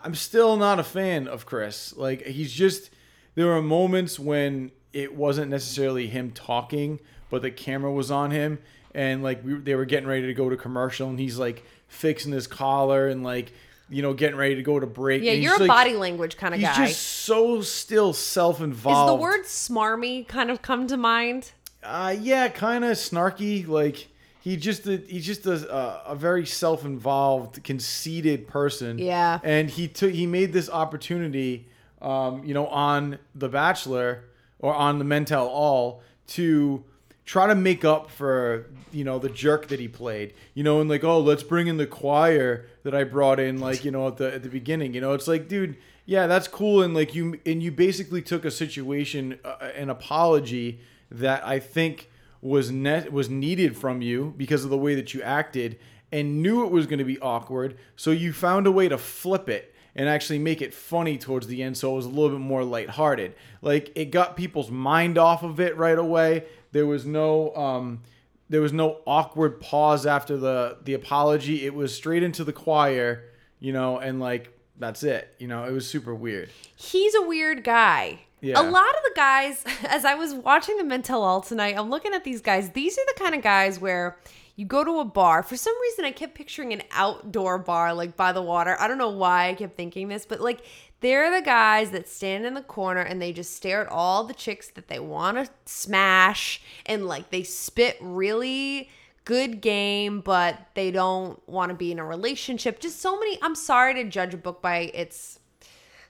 I'm 0.02 0.14
still 0.14 0.56
not 0.56 0.78
a 0.78 0.84
fan 0.84 1.28
of 1.28 1.46
Chris. 1.46 1.96
Like 1.96 2.26
he's 2.26 2.52
just 2.52 2.90
there 3.34 3.46
were 3.46 3.62
moments 3.62 4.18
when 4.18 4.72
it 4.92 5.14
wasn't 5.14 5.50
necessarily 5.50 6.06
him 6.06 6.32
talking, 6.32 6.98
but 7.30 7.42
the 7.42 7.50
camera 7.50 7.92
was 7.92 8.10
on 8.10 8.30
him 8.30 8.58
and 8.94 9.22
like 9.22 9.44
we, 9.44 9.54
they 9.54 9.74
were 9.74 9.84
getting 9.84 10.08
ready 10.08 10.26
to 10.26 10.34
go 10.34 10.48
to 10.48 10.56
commercial 10.56 11.08
and 11.08 11.18
he's 11.20 11.38
like 11.38 11.64
fixing 11.86 12.32
his 12.32 12.46
collar 12.46 13.08
and 13.08 13.22
like 13.22 13.52
you 13.90 14.02
know 14.02 14.12
getting 14.12 14.36
ready 14.36 14.56
to 14.56 14.62
go 14.62 14.80
to 14.80 14.86
break. 14.86 15.22
Yeah, 15.22 15.32
and 15.32 15.42
you're 15.42 15.54
a 15.56 15.58
like- 15.58 15.68
body 15.68 15.94
language 15.94 16.36
kind 16.36 16.54
of 16.54 16.60
He's 16.60 16.68
guy. 16.68 16.86
He's 16.86 16.88
just 16.90 17.02
so 17.02 17.60
still 17.62 18.12
self-involved. 18.12 19.10
Is 19.10 19.12
the 19.14 19.20
word 19.22 19.44
smarmy 19.44 20.26
kind 20.26 20.50
of 20.50 20.62
come 20.62 20.86
to 20.88 20.96
mind? 20.96 21.52
Uh, 21.82 22.14
yeah, 22.20 22.48
kind 22.48 22.84
of 22.84 22.92
snarky. 22.92 23.66
Like 23.66 24.08
he 24.48 24.56
just 24.56 24.86
a, 24.86 24.96
he's 24.96 25.26
just 25.26 25.44
a, 25.44 25.74
a, 25.74 26.12
a 26.12 26.16
very 26.16 26.46
self-involved, 26.46 27.62
conceited 27.64 28.48
person. 28.48 28.98
Yeah. 28.98 29.40
and 29.44 29.68
he 29.68 29.88
took 29.88 30.12
he 30.12 30.26
made 30.26 30.54
this 30.54 30.70
opportunity, 30.70 31.68
um, 32.00 32.42
you 32.44 32.54
know, 32.54 32.66
on 32.68 33.18
The 33.34 33.50
Bachelor 33.50 34.24
or 34.58 34.74
on 34.74 34.98
the 34.98 35.04
Men 35.04 35.26
Tell 35.26 35.46
All 35.46 36.02
to 36.28 36.82
try 37.26 37.46
to 37.46 37.54
make 37.54 37.84
up 37.84 38.10
for 38.10 38.70
you 38.90 39.04
know 39.04 39.18
the 39.18 39.28
jerk 39.28 39.68
that 39.68 39.80
he 39.80 39.86
played. 39.88 40.32
You 40.54 40.64
know, 40.64 40.80
and 40.80 40.88
like 40.88 41.04
oh 41.04 41.20
let's 41.20 41.42
bring 41.42 41.66
in 41.66 41.76
the 41.76 41.86
choir 41.86 42.66
that 42.84 42.94
I 42.94 43.04
brought 43.04 43.38
in 43.38 43.60
like 43.60 43.84
you 43.84 43.90
know 43.90 44.08
at 44.08 44.16
the 44.16 44.32
at 44.32 44.42
the 44.42 44.48
beginning. 44.48 44.94
You 44.94 45.02
know, 45.02 45.12
it's 45.12 45.28
like 45.28 45.48
dude. 45.48 45.76
Yeah, 46.06 46.26
that's 46.26 46.48
cool, 46.48 46.82
and 46.82 46.94
like 46.94 47.14
you, 47.14 47.38
and 47.44 47.62
you 47.62 47.70
basically 47.70 48.22
took 48.22 48.46
a 48.46 48.50
situation, 48.50 49.38
uh, 49.44 49.56
an 49.76 49.90
apology 49.90 50.80
that 51.10 51.46
I 51.46 51.58
think 51.58 52.08
was 52.40 52.70
net 52.70 53.12
was 53.12 53.28
needed 53.28 53.76
from 53.76 54.02
you 54.02 54.34
because 54.36 54.64
of 54.64 54.70
the 54.70 54.78
way 54.78 54.94
that 54.94 55.12
you 55.14 55.22
acted 55.22 55.78
and 56.10 56.42
knew 56.42 56.64
it 56.64 56.70
was 56.70 56.86
going 56.86 56.98
to 56.98 57.04
be 57.04 57.18
awkward 57.20 57.76
so 57.96 58.10
you 58.10 58.32
found 58.32 58.66
a 58.66 58.72
way 58.72 58.88
to 58.88 58.96
flip 58.96 59.48
it 59.48 59.74
and 59.98 60.08
actually 60.08 60.38
make 60.38 60.62
it 60.62 60.72
funny 60.72 61.18
towards 61.18 61.48
the 61.48 61.62
end 61.62 61.76
so 61.76 61.92
it 61.92 61.96
was 61.96 62.06
a 62.06 62.08
little 62.08 62.30
bit 62.30 62.40
more 62.40 62.62
lighthearted. 62.64 63.34
Like 63.60 63.90
it 63.96 64.06
got 64.06 64.36
people's 64.36 64.70
mind 64.70 65.18
off 65.18 65.42
of 65.42 65.58
it 65.58 65.76
right 65.76 65.98
away. 65.98 66.44
There 66.70 66.86
was 66.86 67.04
no 67.04 67.54
um 67.56 68.02
there 68.48 68.60
was 68.60 68.72
no 68.72 69.00
awkward 69.06 69.60
pause 69.60 70.06
after 70.06 70.36
the 70.36 70.78
the 70.84 70.94
apology. 70.94 71.66
It 71.66 71.74
was 71.74 71.92
straight 71.92 72.22
into 72.22 72.44
the 72.44 72.52
choir, 72.52 73.24
you 73.58 73.72
know, 73.72 73.98
and 73.98 74.20
like 74.20 74.56
that's 74.78 75.02
it. 75.02 75.34
You 75.38 75.48
know, 75.48 75.64
it 75.64 75.72
was 75.72 75.90
super 75.90 76.14
weird. 76.14 76.48
He's 76.76 77.14
a 77.16 77.22
weird 77.22 77.64
guy. 77.64 78.20
Yeah. 78.40 78.60
A 78.60 78.62
lot 78.62 78.88
of 78.88 79.02
the 79.04 79.12
guys, 79.14 79.64
as 79.88 80.04
I 80.04 80.14
was 80.14 80.34
watching 80.34 80.76
the 80.76 80.84
Men 80.84 81.02
Tell 81.02 81.22
All 81.22 81.40
tonight, 81.40 81.74
I'm 81.76 81.90
looking 81.90 82.14
at 82.14 82.24
these 82.24 82.40
guys. 82.40 82.70
These 82.70 82.98
are 82.98 83.06
the 83.06 83.20
kind 83.20 83.34
of 83.34 83.42
guys 83.42 83.80
where 83.80 84.18
you 84.56 84.64
go 84.64 84.82
to 84.82 84.98
a 84.98 85.04
bar. 85.04 85.42
For 85.42 85.56
some 85.56 85.74
reason, 85.80 86.04
I 86.04 86.10
kept 86.10 86.34
picturing 86.34 86.72
an 86.72 86.82
outdoor 86.90 87.58
bar, 87.58 87.94
like 87.94 88.16
by 88.16 88.32
the 88.32 88.42
water. 88.42 88.76
I 88.80 88.88
don't 88.88 88.98
know 88.98 89.10
why 89.10 89.48
I 89.48 89.54
kept 89.54 89.76
thinking 89.76 90.08
this, 90.08 90.26
but 90.26 90.40
like 90.40 90.62
they're 91.00 91.30
the 91.30 91.44
guys 91.44 91.92
that 91.92 92.08
stand 92.08 92.44
in 92.44 92.54
the 92.54 92.62
corner 92.62 93.00
and 93.00 93.22
they 93.22 93.32
just 93.32 93.54
stare 93.54 93.82
at 93.82 93.88
all 93.88 94.24
the 94.24 94.34
chicks 94.34 94.68
that 94.70 94.88
they 94.88 94.98
want 94.98 95.36
to 95.36 95.48
smash 95.64 96.60
and 96.86 97.06
like 97.06 97.30
they 97.30 97.44
spit 97.44 97.96
really 98.00 98.90
good 99.24 99.60
game, 99.60 100.20
but 100.20 100.58
they 100.74 100.90
don't 100.90 101.46
want 101.48 101.70
to 101.70 101.74
be 101.76 101.92
in 101.92 101.98
a 101.98 102.04
relationship. 102.04 102.80
Just 102.80 103.00
so 103.00 103.18
many. 103.18 103.38
I'm 103.42 103.54
sorry 103.54 103.94
to 103.94 104.04
judge 104.04 104.34
a 104.34 104.38
book 104.38 104.60
by 104.60 104.90
its 104.94 105.38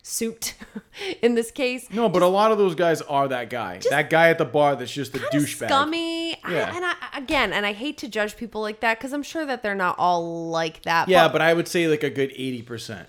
suit 0.03 0.55
in 1.23 1.35
this 1.35 1.51
case. 1.51 1.91
No, 1.91 2.09
but 2.09 2.23
a 2.23 2.27
lot 2.27 2.51
of 2.53 2.59
those 2.59 2.75
guys 2.75 3.03
are 3.03 3.29
that 3.29 3.51
guy. 3.51 3.81
that 3.91 4.09
guy 4.11 4.31
at 4.31 4.39
the 4.39 4.45
bar 4.45 4.75
that's 4.77 4.93
just 4.93 5.15
a 5.17 5.19
douchebag. 5.19 5.67
scummy. 5.69 6.35
I- 6.45 6.53
Yeah. 6.53 6.75
and 6.77 6.85
I, 6.85 6.95
again, 7.15 7.53
and 7.53 7.67
I 7.67 7.73
hate 7.73 7.99
to 7.99 8.09
judge 8.09 8.37
people 8.37 8.61
like 8.61 8.81
that 8.81 8.99
because 8.99 9.13
I'm 9.13 9.23
sure 9.23 9.45
that 9.47 9.63
they're 9.63 9.75
not 9.75 9.97
all 9.99 10.49
like 10.51 10.83
that. 10.83 11.09
Yeah, 11.09 11.29
but 11.29 11.43
I 11.43 11.53
would 11.55 11.69
say 11.69 11.89
like 11.89 12.03
a 12.03 12.11
good 12.11 12.31
eighty 12.33 12.63
percent. 12.63 13.09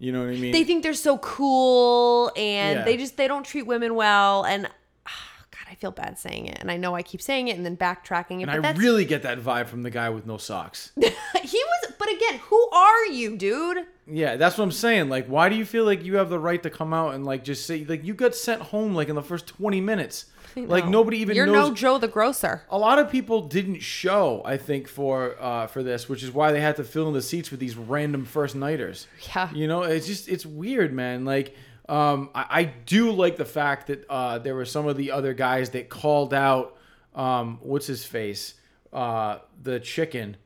You 0.00 0.12
know 0.12 0.20
what 0.20 0.28
I 0.28 0.36
mean? 0.36 0.52
they 0.52 0.62
think 0.62 0.84
they're 0.84 0.94
so 0.94 1.18
cool 1.18 2.30
and 2.36 2.78
Yeah. 2.78 2.84
they 2.84 2.96
just 2.96 3.16
they 3.16 3.26
don't 3.26 3.44
treat 3.44 3.66
women 3.66 3.96
well 3.96 4.44
and 4.44 4.68
ah, 5.06 5.10
God, 5.50 5.66
I 5.70 5.74
feel 5.74 5.90
bad 5.90 6.18
saying 6.20 6.46
it, 6.46 6.58
and 6.60 6.70
I 6.70 6.76
know 6.76 6.94
I 6.94 7.02
keep 7.02 7.20
saying 7.20 7.48
it 7.48 7.56
and 7.56 7.66
then 7.66 7.76
backtracking 7.76 8.40
it. 8.42 8.48
and 8.48 8.62
but 8.62 8.76
I 8.76 8.78
really 8.78 9.04
get 9.04 9.22
that 9.24 9.40
vibe 9.40 9.66
from 9.66 9.82
the 9.82 9.90
guy 9.90 10.08
with 10.10 10.24
no 10.24 10.36
socks. 10.38 10.92
he 10.96 11.02
was. 11.02 11.77
But 11.98 12.10
again, 12.12 12.38
who 12.48 12.68
are 12.70 13.06
you, 13.06 13.36
dude? 13.36 13.86
yeah, 14.10 14.36
that's 14.36 14.56
what 14.56 14.64
I'm 14.64 14.72
saying. 14.72 15.08
Like, 15.10 15.26
why 15.26 15.48
do 15.48 15.56
you 15.56 15.64
feel 15.64 15.84
like 15.84 16.04
you 16.04 16.16
have 16.16 16.30
the 16.30 16.38
right 16.38 16.62
to 16.62 16.70
come 16.70 16.94
out 16.94 17.14
and 17.14 17.24
like 17.26 17.44
just 17.44 17.66
say 17.66 17.84
like 17.84 18.04
you 18.04 18.14
got 18.14 18.34
sent 18.34 18.62
home 18.62 18.94
like 18.94 19.08
in 19.08 19.14
the 19.16 19.22
first 19.22 19.46
twenty 19.46 19.80
minutes? 19.80 20.26
Like 20.56 20.88
nobody 20.88 21.18
even 21.18 21.36
You're 21.36 21.46
knows. 21.46 21.68
no 21.68 21.74
Joe 21.74 21.98
the 21.98 22.08
grocer. 22.08 22.62
a 22.68 22.78
lot 22.78 22.98
of 22.98 23.12
people 23.12 23.42
didn't 23.42 23.78
show, 23.80 24.42
I 24.44 24.56
think, 24.56 24.88
for 24.88 25.36
uh, 25.40 25.68
for 25.68 25.84
this, 25.84 26.08
which 26.08 26.24
is 26.24 26.32
why 26.32 26.50
they 26.50 26.60
had 26.60 26.74
to 26.76 26.84
fill 26.84 27.06
in 27.06 27.14
the 27.14 27.22
seats 27.22 27.52
with 27.52 27.60
these 27.60 27.76
random 27.76 28.24
first 28.24 28.56
nighters. 28.56 29.06
Yeah. 29.28 29.52
you 29.52 29.68
know, 29.68 29.82
it's 29.82 30.06
just 30.08 30.26
it's 30.28 30.44
weird, 30.44 30.92
man. 30.92 31.24
Like, 31.24 31.54
um, 31.88 32.30
I, 32.34 32.46
I 32.50 32.64
do 32.64 33.12
like 33.12 33.36
the 33.36 33.44
fact 33.44 33.86
that 33.86 34.04
uh, 34.10 34.38
there 34.38 34.56
were 34.56 34.64
some 34.64 34.88
of 34.88 34.96
the 34.96 35.12
other 35.12 35.32
guys 35.32 35.70
that 35.70 35.90
called 35.90 36.34
out, 36.34 36.76
um, 37.14 37.58
what's 37.62 37.86
his 37.86 38.04
face, 38.04 38.54
uh, 38.92 39.38
the 39.62 39.78
chicken. 39.78 40.38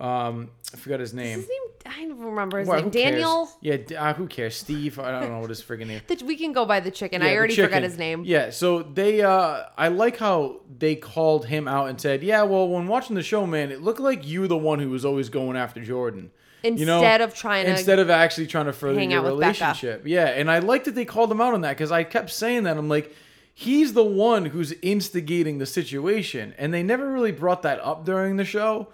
Um, 0.00 0.50
I 0.72 0.76
forgot 0.76 1.00
his 1.00 1.12
name. 1.14 1.40
His 1.40 1.48
name, 1.48 1.60
I 1.86 2.04
don't 2.06 2.18
remember 2.20 2.58
his 2.58 2.68
Well, 2.68 2.80
name. 2.82 2.90
cares? 2.90 3.12
Daniel. 3.12 3.48
Yeah, 3.60 3.76
uh, 3.98 4.14
who 4.14 4.26
cares? 4.26 4.54
Steve. 4.56 4.98
I 4.98 5.10
don't 5.20 5.30
know 5.30 5.40
what 5.40 5.50
his 5.50 5.62
friggin' 5.62 5.86
name. 5.88 6.00
The- 6.06 6.24
We 6.24 6.36
can 6.36 6.52
go 6.52 6.64
by 6.66 6.80
the 6.80 6.90
chicken. 6.90 7.22
Yeah, 7.22 7.28
I 7.28 7.36
already 7.36 7.56
forgot 7.56 7.82
his 7.82 7.98
name. 7.98 8.22
Yeah, 8.24 8.50
so 8.50 8.82
they 8.82 9.22
uh 9.22 9.62
I 9.76 9.88
like 9.88 10.18
how 10.18 10.60
they 10.78 10.94
called 10.94 11.46
him 11.46 11.66
out 11.66 11.88
and 11.88 12.00
said, 12.00 12.22
"Yeah, 12.22 12.42
well, 12.42 12.68
when 12.68 12.86
watching 12.86 13.16
the 13.16 13.22
show, 13.22 13.46
man, 13.46 13.70
it 13.72 13.82
looked 13.82 14.00
like 14.00 14.26
you 14.26 14.42
were 14.42 14.48
the 14.48 14.56
one 14.56 14.78
who 14.78 14.90
was 14.90 15.04
always 15.04 15.28
going 15.30 15.56
after 15.56 15.82
Jordan." 15.82 16.30
you 16.64 16.84
know? 16.86 16.96
Instead 16.98 17.20
of 17.20 17.34
trying 17.34 17.64
to 17.66 17.70
instead 17.70 17.98
of 18.00 18.10
actually 18.10 18.46
trying 18.48 18.66
to 18.66 18.72
further 18.72 19.00
your 19.00 19.22
with 19.22 19.38
Becca. 19.40 19.64
relationship. 19.64 20.02
Yeah, 20.06 20.26
and 20.26 20.50
I 20.50 20.58
like 20.58 20.84
that 20.84 20.94
they 20.96 21.04
called 21.04 21.30
him 21.32 21.40
out 21.40 21.54
on 21.54 21.60
that 21.62 21.70
because 21.76 21.92
I 21.92 22.02
kept 22.04 22.30
saying 22.30 22.64
that 22.64 22.76
I'm 22.76 22.88
like, 22.88 23.14
he's 23.54 23.92
the 23.94 24.04
one 24.04 24.44
who's 24.46 24.72
instigating 24.82 25.58
the 25.58 25.66
situation, 25.66 26.54
and 26.58 26.74
they 26.74 26.82
never 26.82 27.10
really 27.12 27.32
brought 27.32 27.62
that 27.62 27.80
up 27.80 28.04
during 28.04 28.36
the 28.36 28.44
show. 28.44 28.88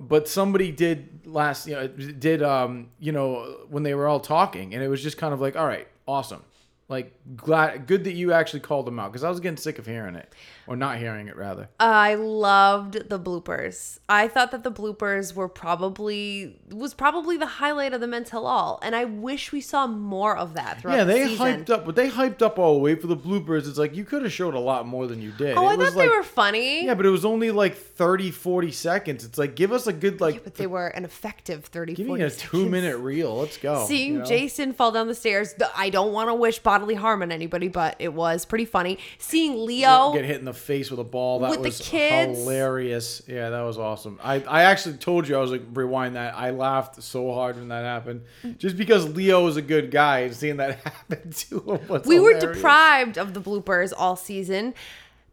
But 0.00 0.28
somebody 0.28 0.72
did 0.72 1.26
last, 1.26 1.66
you 1.66 1.74
know, 1.74 1.88
did 1.88 2.42
um, 2.42 2.90
you 2.98 3.12
know, 3.12 3.56
when 3.68 3.82
they 3.82 3.94
were 3.94 4.06
all 4.06 4.20
talking, 4.20 4.74
and 4.74 4.82
it 4.82 4.88
was 4.88 5.02
just 5.02 5.16
kind 5.16 5.32
of 5.32 5.40
like, 5.40 5.56
all 5.56 5.66
right, 5.66 5.88
awesome, 6.06 6.42
like 6.88 7.14
glad, 7.34 7.86
good 7.86 8.04
that 8.04 8.12
you 8.12 8.32
actually 8.32 8.60
called 8.60 8.86
them 8.86 8.98
out 8.98 9.10
because 9.10 9.24
I 9.24 9.30
was 9.30 9.40
getting 9.40 9.56
sick 9.56 9.78
of 9.78 9.86
hearing 9.86 10.14
it 10.14 10.32
or 10.66 10.76
not 10.76 10.98
hearing 10.98 11.28
it 11.28 11.36
rather. 11.36 11.68
I 11.78 12.14
loved 12.14 13.08
the 13.08 13.18
bloopers. 13.18 13.98
I 14.08 14.28
thought 14.28 14.50
that 14.50 14.62
the 14.64 14.72
bloopers 14.72 15.34
were 15.34 15.48
probably 15.48 16.56
was 16.70 16.94
probably 16.94 17.36
the 17.36 17.46
highlight 17.46 17.92
of 17.92 18.00
the 18.00 18.06
Men 18.06 18.24
Tell 18.24 18.46
All, 18.46 18.78
and 18.82 18.94
I 18.96 19.04
wish 19.04 19.52
we 19.52 19.60
saw 19.60 19.86
more 19.86 20.36
of 20.36 20.54
that 20.54 20.80
throughout 20.80 20.96
Yeah, 20.96 21.04
they 21.04 21.26
season. 21.28 21.64
hyped 21.64 21.70
up, 21.70 21.84
but 21.86 21.94
they 21.96 22.08
hyped 22.10 22.42
up 22.42 22.58
all 22.58 22.74
the 22.74 22.80
way 22.80 22.94
for 22.94 23.06
the 23.06 23.16
bloopers. 23.16 23.68
It's 23.68 23.78
like 23.78 23.94
you 23.96 24.04
could 24.04 24.22
have 24.22 24.32
showed 24.32 24.54
a 24.54 24.58
lot 24.60 24.86
more 24.86 25.06
than 25.06 25.22
you 25.22 25.32
did. 25.32 25.56
Oh, 25.56 25.68
it 25.68 25.72
I 25.72 25.76
was 25.76 25.88
thought 25.90 25.98
like, 25.98 26.08
they 26.10 26.16
were 26.16 26.22
funny. 26.22 26.84
Yeah, 26.86 26.94
but 26.94 27.06
it 27.06 27.10
was 27.10 27.24
only 27.24 27.50
like 27.50 27.76
30, 27.76 28.30
40 28.30 28.72
seconds. 28.72 29.24
It's 29.24 29.38
like 29.38 29.54
give 29.56 29.72
us 29.72 29.86
a 29.86 29.92
good 29.92 30.20
like 30.20 30.44
but 30.44 30.54
they 30.56 30.66
were 30.66 30.88
an 30.88 31.04
effective 31.04 31.64
30 31.66 31.94
give 31.94 32.06
40 32.06 32.20
me 32.20 32.26
a 32.26 32.30
seconds. 32.30 32.50
two 32.50 32.68
minute 32.68 32.98
reel. 32.98 33.36
Let's 33.36 33.56
go. 33.58 33.86
Seeing 33.86 34.12
you 34.14 34.18
know? 34.20 34.24
Jason 34.24 34.72
fall 34.72 34.92
down 34.92 35.06
the 35.08 35.14
stairs, 35.14 35.54
I 35.76 35.90
don't 35.90 36.12
want 36.12 36.28
to 36.28 36.34
wish 36.34 36.58
bodily 36.58 36.94
harm 36.94 37.22
on 37.22 37.30
anybody, 37.32 37.68
but 37.68 37.96
it 37.98 38.12
was 38.12 38.44
pretty 38.44 38.64
funny. 38.64 38.98
Seeing 39.18 39.64
Leo, 39.64 40.12
get 40.12 40.24
hit 40.24 40.38
in 40.38 40.44
the 40.44 40.52
face 40.56 40.90
with 40.90 40.98
a 41.00 41.04
ball. 41.04 41.38
That 41.40 41.50
With 41.50 41.58
the 41.60 41.64
was 41.64 41.80
kids. 41.80 42.38
hilarious. 42.38 43.22
Yeah, 43.26 43.50
that 43.50 43.62
was 43.62 43.78
awesome. 43.78 44.18
I, 44.22 44.40
I 44.40 44.62
actually 44.64 44.96
told 44.96 45.28
you 45.28 45.36
I 45.36 45.40
was 45.40 45.50
like 45.50 45.62
rewind 45.72 46.16
that. 46.16 46.34
I 46.36 46.50
laughed 46.50 47.02
so 47.02 47.32
hard 47.32 47.56
when 47.56 47.68
that 47.68 47.84
happened, 47.84 48.22
just 48.58 48.76
because 48.76 49.08
Leo 49.14 49.46
is 49.46 49.56
a 49.56 49.62
good 49.62 49.90
guy 49.90 50.20
and 50.20 50.34
seeing 50.34 50.56
that 50.56 50.78
happen 50.84 51.30
to 51.30 51.60
him. 51.60 51.88
Was 51.88 52.06
we 52.06 52.18
were 52.18 52.34
hilarious. 52.34 52.56
deprived 52.56 53.18
of 53.18 53.34
the 53.34 53.40
bloopers 53.40 53.92
all 53.96 54.16
season 54.16 54.74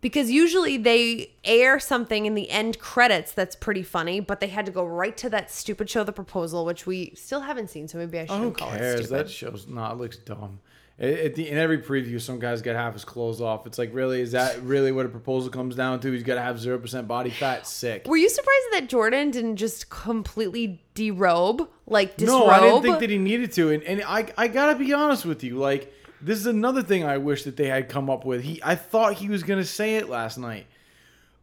because 0.02 0.30
usually 0.30 0.76
they 0.78 1.32
air 1.46 1.80
something 1.80 2.26
in 2.26 2.36
the 2.36 2.50
end 2.50 2.78
credits 2.78 3.32
that's 3.32 3.56
pretty 3.56 3.84
funny, 3.84 4.20
but 4.20 4.42
they 4.42 4.48
had 4.48 4.66
to 4.66 4.72
go 4.72 4.84
right 4.86 5.16
to 5.16 5.30
that 5.30 5.50
stupid 5.50 5.90
show, 5.90 6.04
The 6.04 6.12
Proposal, 6.12 6.66
which 6.66 6.86
we 6.86 7.14
still 7.16 7.40
haven't 7.40 7.70
seen, 7.70 7.88
so 7.88 7.98
maybe 8.00 8.20
I 8.20 8.24
Oh, 8.24 8.26
Who 8.26 8.34
shouldn't 8.44 8.58
call 8.58 8.74
it 8.74 8.78
cares? 8.80 9.06
stupid. 9.06 9.26
That 9.26 9.30
show's 9.30 9.66
not. 9.68 9.94
It 9.94 9.98
looks 10.00 10.18
dumb. 10.18 10.60
It, 11.00 11.40
it, 11.40 11.40
in 11.40 11.58
every 11.58 11.80
preview, 11.80 12.22
some 12.22 12.38
guys 12.38 12.62
got 12.62 12.76
half 12.76 12.94
his 12.94 13.04
clothes 13.04 13.42
off. 13.42 13.66
It's 13.66 13.80
like, 13.80 13.94
really, 13.94 14.22
is 14.22 14.34
that 14.34 14.62
really 14.62 14.92
what 14.92 15.08
a 15.08 15.10
proposal 15.10 15.50
comes 15.50 15.76
down 15.76 16.00
to? 16.02 16.12
He's 16.12 16.22
got 16.22 16.36
to 16.36 16.42
have 16.42 16.60
zero 16.60 16.78
percent 16.78 17.08
body 17.08 17.32
fat. 17.32 17.66
Sick. 17.66 18.08
Were 18.08 18.16
you 18.16 18.30
surprised 18.30 18.68
that 18.74 18.90
Jordan 18.90 19.32
didn't 19.32 19.56
just 19.56 19.90
completely 19.90 20.84
derobe, 20.94 21.68
like 21.88 22.16
disrobe? 22.16 22.48
No, 22.48 22.48
I 22.48 22.60
didn't 22.60 22.84
think 22.84 23.00
that 23.00 23.10
he 23.10 23.18
needed 23.18 23.52
to. 23.54 23.72
And, 23.72 23.84
and 23.84 24.04
I, 24.04 24.32
I 24.38 24.48
gotta 24.48 24.78
be 24.78 24.94
honest 24.94 25.26
with 25.26 25.44
you. 25.44 25.58
Like, 25.58 25.92
this 26.22 26.38
is 26.38 26.46
another 26.46 26.84
thing 26.84 27.04
I 27.04 27.18
wish 27.18 27.44
that 27.46 27.58
they 27.58 27.68
had 27.68 27.90
come 27.90 28.10
up 28.10 28.24
with. 28.24 28.44
He, 28.44 28.62
I 28.64 28.76
thought 28.76 29.16
he 29.16 29.30
was 29.30 29.42
gonna 29.42 29.66
say 29.66 29.96
it 29.96 30.10
last 30.10 30.38
night. 30.38 30.68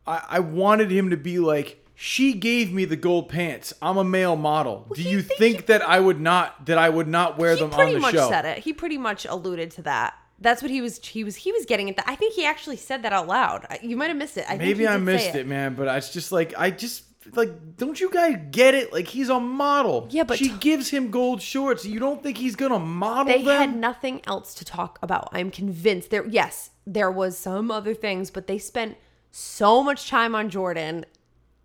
I, 0.07 0.25
I 0.29 0.41
wanted 0.41 0.93
him 0.93 1.11
to 1.11 1.17
be 1.17 1.41
like, 1.41 1.85
she 2.03 2.33
gave 2.33 2.73
me 2.73 2.87
the 2.87 2.97
gold 2.97 3.29
pants. 3.29 3.75
I'm 3.83 3.99
a 3.99 4.05
male 4.05 4.35
model. 4.35 4.87
Do 4.95 5.03
you 5.03 5.21
think 5.21 5.39
think 5.39 5.57
he- 5.57 5.63
that 5.67 5.83
I 5.87 6.01
would 6.01 6.19
not 6.19 6.65
that 6.65 6.79
I 6.79 6.89
would 6.89 7.07
not 7.09 7.37
wear 7.37 7.55
them 7.57 7.65
on 7.65 7.71
the 7.71 7.77
show? 7.77 7.85
He 7.87 7.93
pretty 8.01 8.17
much 8.17 8.29
said 8.31 8.45
it. 8.47 8.59
He 8.59 8.73
pretty 8.73 8.97
much 8.97 9.27
alluded 9.27 9.71
to 9.73 9.83
that. 9.83 10.15
That's 10.41 10.63
what 10.63 10.71
he 10.71 10.81
was. 10.81 10.99
He 11.05 11.25
was. 11.25 11.37
He 11.37 11.53
was 11.53 11.67
getting 11.67 11.91
at 11.91 11.97
that. 11.97 12.07
I 12.09 12.15
think 12.15 12.33
he 12.33 12.47
actually 12.47 12.77
said 12.79 13.03
that 13.03 13.13
out 13.13 13.27
loud. 13.29 13.67
You 13.83 13.99
might 13.99 14.09
have 14.09 14.17
missed 14.17 14.39
it. 14.39 14.47
I 14.49 14.57
Maybe 14.57 14.89
I 14.89 14.97
missed 14.97 15.35
it. 15.35 15.47
man, 15.47 15.75
but 15.75 15.95
it's 15.95 16.11
just 16.11 16.33
like 16.33 16.55
I 16.57 16.71
just 16.71 17.05
like 17.35 17.77
don't 17.77 18.01
you 18.01 18.09
guys 18.11 18.39
get 18.51 18.73
it? 18.75 18.91
Like 18.95 19.07
he's 19.07 19.29
a 19.29 19.39
model. 19.39 20.09
Yeah, 20.11 20.23
but 20.25 20.39
she 20.39 20.49
t- 20.49 20.57
gives 20.59 20.89
him 20.89 21.11
gold 21.11 21.43
shorts. 21.43 21.85
You 21.85 22.01
don't 22.01 22.23
think 22.23 22.39
he's 22.39 22.57
gonna 22.57 22.79
model 22.79 23.27
They 23.35 23.43
them? 23.45 23.59
had 23.61 23.77
nothing 23.77 24.23
else 24.27 24.55
to 24.55 24.65
talk 24.65 24.99
about. 25.03 25.29
I'm 25.33 25.51
convinced. 25.51 26.09
There, 26.09 26.27
yes, 26.27 26.71
there 26.87 27.11
was 27.11 27.37
some 27.37 27.71
other 27.71 27.93
things, 27.93 28.31
but 28.31 28.47
they 28.47 28.57
spent 28.57 28.97
so 29.31 29.83
much 29.83 30.09
time 30.09 30.35
on 30.35 30.49
Jordan, 30.49 31.05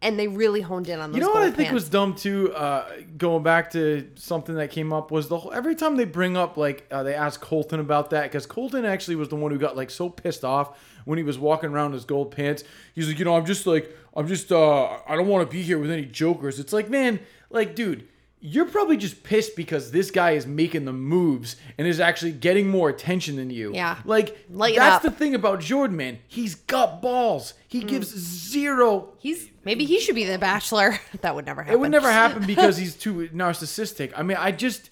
and 0.06 0.20
they 0.20 0.28
really 0.28 0.62
honed 0.62 0.88
in 0.88 1.00
on 1.00 1.12
those. 1.12 1.18
you 1.20 1.26
know 1.26 1.32
what 1.34 1.42
I 1.42 1.50
think 1.50 1.72
was 1.72 1.90
dumb 1.90 2.14
too? 2.14 2.54
Uh, 2.54 2.86
going 3.18 3.42
back 3.42 3.72
to 3.72 4.08
something 4.14 4.54
that 4.56 4.70
came 4.70 4.94
up 4.94 5.10
was 5.10 5.30
the 5.30 5.40
whole, 5.40 5.52
every 5.52 5.74
time 5.74 5.96
they 5.96 6.06
bring 6.06 6.38
up 6.38 6.58
like 6.58 6.86
uh, 6.92 7.02
they 7.02 7.16
ask 7.16 7.42
Colton 7.42 7.80
about 7.80 8.12
that 8.12 8.24
because 8.24 8.46
Colton 8.46 8.86
actually 8.86 9.16
was 9.16 9.30
the 9.30 9.36
one 9.36 9.52
who 9.52 9.58
got 9.58 9.76
like 9.76 9.90
so 9.90 10.08
pissed 10.08 10.46
off 10.46 10.78
when 11.06 11.18
he 11.18 11.24
was 11.24 11.40
walking 11.40 11.72
around 11.72 11.88
in 11.88 11.94
his 11.94 12.06
gold 12.06 12.30
pants. 12.30 12.64
He's 12.94 13.08
like, 13.08 13.18
you 13.18 13.26
know, 13.26 13.36
I'm 13.36 13.48
just 13.48 13.66
like 13.66 13.92
I'm 14.16 14.28
just 14.28 14.52
uh 14.52 15.00
I 15.08 15.16
don't 15.16 15.28
want 15.28 15.50
to 15.50 15.52
be 15.52 15.64
here 15.64 15.80
with 15.80 15.90
any 15.90 16.06
jokers. 16.06 16.60
It's 16.60 16.72
like, 16.72 16.88
man, 16.88 17.20
like 17.50 17.76
dude. 17.76 18.08
You're 18.48 18.66
probably 18.66 18.98
just 18.98 19.24
pissed 19.24 19.56
because 19.56 19.90
this 19.90 20.12
guy 20.12 20.32
is 20.32 20.46
making 20.46 20.86
the 20.86 20.94
moves 20.94 21.56
and 21.80 21.88
is 21.88 22.00
actually 22.00 22.34
getting 22.34 22.70
more 22.70 22.90
attention 22.90 23.38
than 23.38 23.50
you. 23.50 23.74
Yeah. 23.74 23.98
Like 24.06 24.38
Lighten 24.52 24.80
that's 24.80 25.04
up. 25.04 25.12
the 25.12 25.18
thing 25.18 25.34
about 25.34 25.62
Jordan, 25.62 25.98
man. 25.98 26.20
He's 26.28 26.54
got 26.54 27.02
balls. 27.02 27.56
He 27.68 27.82
mm. 27.82 27.88
gives 27.88 28.10
zero 28.10 29.16
He's 29.26 29.50
maybe 29.64 29.86
he 29.86 30.00
should 30.00 30.14
be 30.14 30.26
the 30.26 30.38
Bachelor. 30.38 31.00
that 31.22 31.34
would 31.34 31.48
never 31.48 31.64
happen. 31.64 31.74
it 31.74 31.80
would 31.80 31.90
never 31.90 32.12
happen 32.12 32.46
because 32.48 32.78
he's 32.78 32.96
too 32.96 33.28
narcissistic. 33.30 34.14
I 34.16 34.22
mean, 34.22 34.38
I 34.38 34.52
just, 34.52 34.92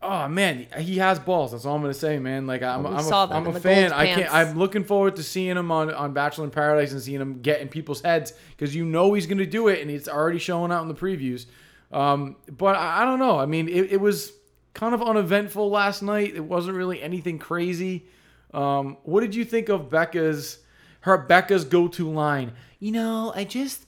oh 0.00 0.26
man, 0.26 0.66
he 0.78 0.96
has 0.96 1.18
balls. 1.18 1.52
That's 1.52 1.66
all 1.66 1.76
I'm 1.76 1.82
gonna 1.82 1.92
say, 1.92 2.18
man. 2.18 2.46
Like 2.46 2.62
I'm, 2.62 2.84
Well, 2.84 2.92
we 2.92 2.98
I'm 2.98 3.04
saw 3.04 3.24
a, 3.24 3.28
them 3.28 3.36
I'm 3.36 3.44
in 3.44 3.50
a 3.50 3.52
the 3.52 3.60
fan. 3.60 3.92
I 3.92 4.06
can't. 4.06 4.32
I'm 4.32 4.58
looking 4.58 4.84
forward 4.84 5.16
to 5.16 5.22
seeing 5.22 5.58
him 5.58 5.70
on 5.70 5.92
on 5.92 6.14
Bachelor 6.14 6.44
in 6.44 6.50
Paradise 6.50 6.92
and 6.92 7.02
seeing 7.02 7.20
him 7.20 7.42
get 7.42 7.60
in 7.60 7.68
people's 7.68 8.00
heads 8.00 8.32
because 8.56 8.74
you 8.74 8.86
know 8.86 9.12
he's 9.12 9.26
gonna 9.26 9.44
do 9.44 9.68
it, 9.68 9.82
and 9.82 9.90
it's 9.90 10.08
already 10.08 10.38
showing 10.38 10.72
out 10.72 10.80
in 10.80 10.88
the 10.88 10.94
previews. 10.94 11.44
Um, 11.92 12.36
but 12.50 12.76
I, 12.76 13.02
I 13.02 13.04
don't 13.04 13.18
know. 13.18 13.38
I 13.38 13.46
mean, 13.46 13.68
it, 13.68 13.92
it 13.92 14.00
was 14.00 14.32
kind 14.74 14.94
of 14.94 15.02
uneventful 15.02 15.70
last 15.70 16.02
night. 16.02 16.34
It 16.34 16.44
wasn't 16.44 16.76
really 16.76 17.02
anything 17.02 17.38
crazy. 17.38 18.06
Um, 18.52 18.96
what 19.02 19.20
did 19.20 19.34
you 19.34 19.44
think 19.44 19.68
of 19.68 19.90
Becca's 19.90 20.58
her 21.00 21.16
Becca's 21.18 21.64
go-to 21.64 22.10
line? 22.10 22.52
You 22.78 22.92
know, 22.92 23.32
I 23.34 23.44
just 23.44 23.86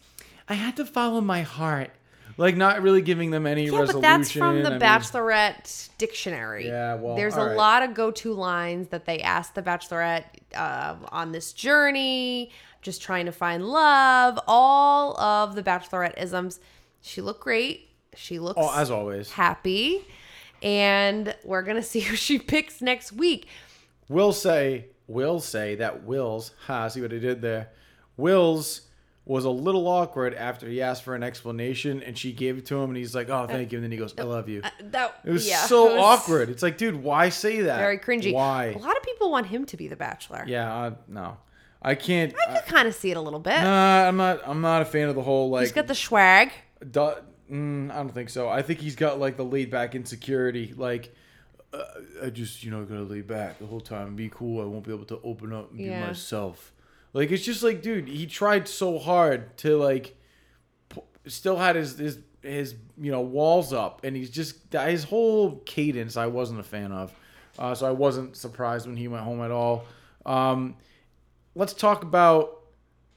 I 0.48 0.54
had 0.54 0.76
to 0.76 0.84
follow 0.86 1.20
my 1.20 1.42
heart. 1.42 1.90
Like 2.36 2.56
not 2.56 2.80
really 2.80 3.02
giving 3.02 3.30
them 3.32 3.46
any 3.46 3.64
Yeah, 3.66 3.80
resolution. 3.80 3.94
but 3.94 4.00
that's 4.00 4.30
from 4.32 4.62
the 4.62 4.68
I 4.68 4.70
mean- 4.70 4.80
Bachelorette 4.80 5.90
dictionary. 5.98 6.68
Yeah, 6.68 6.94
well, 6.94 7.14
there's 7.14 7.36
a 7.36 7.44
right. 7.44 7.56
lot 7.56 7.82
of 7.82 7.92
go-to 7.92 8.32
lines 8.32 8.88
that 8.88 9.04
they 9.04 9.20
ask 9.20 9.52
the 9.52 9.62
Bachelorette 9.62 10.24
uh, 10.54 10.96
on 11.12 11.32
this 11.32 11.52
journey, 11.52 12.50
just 12.80 13.02
trying 13.02 13.26
to 13.26 13.32
find 13.32 13.66
love. 13.66 14.38
All 14.46 15.20
of 15.20 15.54
the 15.54 15.62
Bachelorette 15.62 16.18
isms. 16.22 16.60
She 17.02 17.20
looked 17.20 17.40
great. 17.42 17.89
She 18.16 18.38
looks 18.38 18.58
Oh, 18.60 18.72
as 18.76 18.90
always. 18.90 19.30
happy, 19.32 20.04
and 20.62 21.34
we're 21.44 21.62
gonna 21.62 21.82
see 21.94 22.00
who 22.00 22.16
she 22.16 22.38
picks 22.38 22.80
next 22.80 23.12
week. 23.12 23.46
Will 24.08 24.32
say, 24.32 24.86
will 25.06 25.40
say 25.40 25.76
that 25.76 26.04
Will's, 26.04 26.52
ha, 26.66 26.88
see 26.88 27.00
what 27.00 27.12
I 27.12 27.18
did 27.18 27.40
there. 27.42 27.68
Will's 28.16 28.82
was 29.24 29.44
a 29.44 29.50
little 29.50 29.86
awkward 29.86 30.34
after 30.34 30.66
he 30.68 30.82
asked 30.82 31.04
for 31.04 31.14
an 31.14 31.22
explanation 31.22 32.02
and 32.02 32.18
she 32.18 32.32
gave 32.32 32.58
it 32.58 32.66
to 32.66 32.74
him 32.76 32.90
and 32.90 32.96
he's 32.96 33.14
like, 33.14 33.28
oh, 33.28 33.46
thank 33.46 33.70
you. 33.70 33.78
And 33.78 33.84
then 33.84 33.92
he 33.92 33.96
goes, 33.98 34.12
I 34.18 34.22
love 34.22 34.48
you. 34.48 34.62
That 34.82 35.20
It 35.24 35.30
was 35.30 35.46
yeah, 35.48 35.58
so 35.66 35.90
it 35.90 35.92
was 35.96 36.00
awkward. 36.02 36.50
It's 36.50 36.62
like, 36.64 36.76
dude, 36.78 36.96
why 36.96 37.28
say 37.28 37.60
that? 37.60 37.78
Very 37.78 37.98
cringy. 37.98 38.32
Why? 38.34 38.66
A 38.76 38.78
lot 38.78 38.96
of 38.96 39.02
people 39.04 39.30
want 39.30 39.46
him 39.46 39.66
to 39.66 39.76
be 39.76 39.86
the 39.86 39.94
Bachelor. 39.94 40.42
Yeah, 40.48 40.74
uh, 40.74 40.94
no. 41.06 41.36
I 41.80 41.94
can't. 41.94 42.34
I 42.48 42.58
could 42.58 42.66
kind 42.66 42.88
of 42.88 42.94
see 42.94 43.12
it 43.12 43.16
a 43.16 43.20
little 43.20 43.38
bit. 43.38 43.60
Nah, 43.62 44.08
I'm 44.08 44.16
not. 44.16 44.40
I'm 44.44 44.60
not 44.60 44.82
a 44.82 44.84
fan 44.84 45.08
of 45.08 45.14
the 45.14 45.22
whole 45.22 45.48
like. 45.48 45.62
He's 45.62 45.72
got 45.72 45.86
the 45.86 45.94
swag. 45.94 46.50
du- 46.90 47.22
mm, 47.50 47.90
I 47.90 47.96
don't 47.96 48.14
think 48.14 48.30
so. 48.30 48.48
I 48.48 48.62
think 48.62 48.80
he's 48.80 48.96
got 48.96 49.18
like 49.18 49.36
the 49.36 49.44
laid 49.44 49.70
back 49.70 49.94
insecurity. 49.94 50.74
Like, 50.76 51.14
uh, 51.72 51.84
I 52.24 52.30
just 52.30 52.64
you 52.64 52.70
know 52.70 52.84
gotta 52.84 53.02
lay 53.02 53.20
back 53.20 53.58
the 53.58 53.66
whole 53.66 53.80
time, 53.80 54.16
be 54.16 54.28
cool. 54.28 54.62
I 54.62 54.64
won't 54.64 54.84
be 54.84 54.92
able 54.92 55.06
to 55.06 55.20
open 55.22 55.52
up 55.52 55.70
and 55.70 55.78
be 55.78 55.90
myself. 55.90 56.72
Like 57.12 57.30
it's 57.30 57.44
just 57.44 57.62
like, 57.62 57.82
dude, 57.82 58.08
he 58.08 58.26
tried 58.26 58.68
so 58.68 58.98
hard 58.98 59.56
to 59.58 59.76
like, 59.76 60.16
pu- 60.88 61.02
still 61.26 61.56
had 61.56 61.76
his 61.76 61.98
his 61.98 62.18
his 62.42 62.74
you 63.00 63.10
know 63.10 63.20
walls 63.20 63.72
up, 63.72 64.04
and 64.04 64.16
he's 64.16 64.30
just 64.30 64.56
his 64.72 65.04
whole 65.04 65.56
cadence. 65.66 66.16
I 66.16 66.26
wasn't 66.26 66.60
a 66.60 66.64
fan 66.64 66.92
of, 66.92 67.12
uh, 67.58 67.74
so 67.74 67.86
I 67.86 67.92
wasn't 67.92 68.36
surprised 68.36 68.86
when 68.86 68.96
he 68.96 69.08
went 69.08 69.24
home 69.24 69.42
at 69.42 69.50
all. 69.50 69.84
Um, 70.24 70.76
let's 71.54 71.72
talk 71.72 72.02
about 72.02 72.60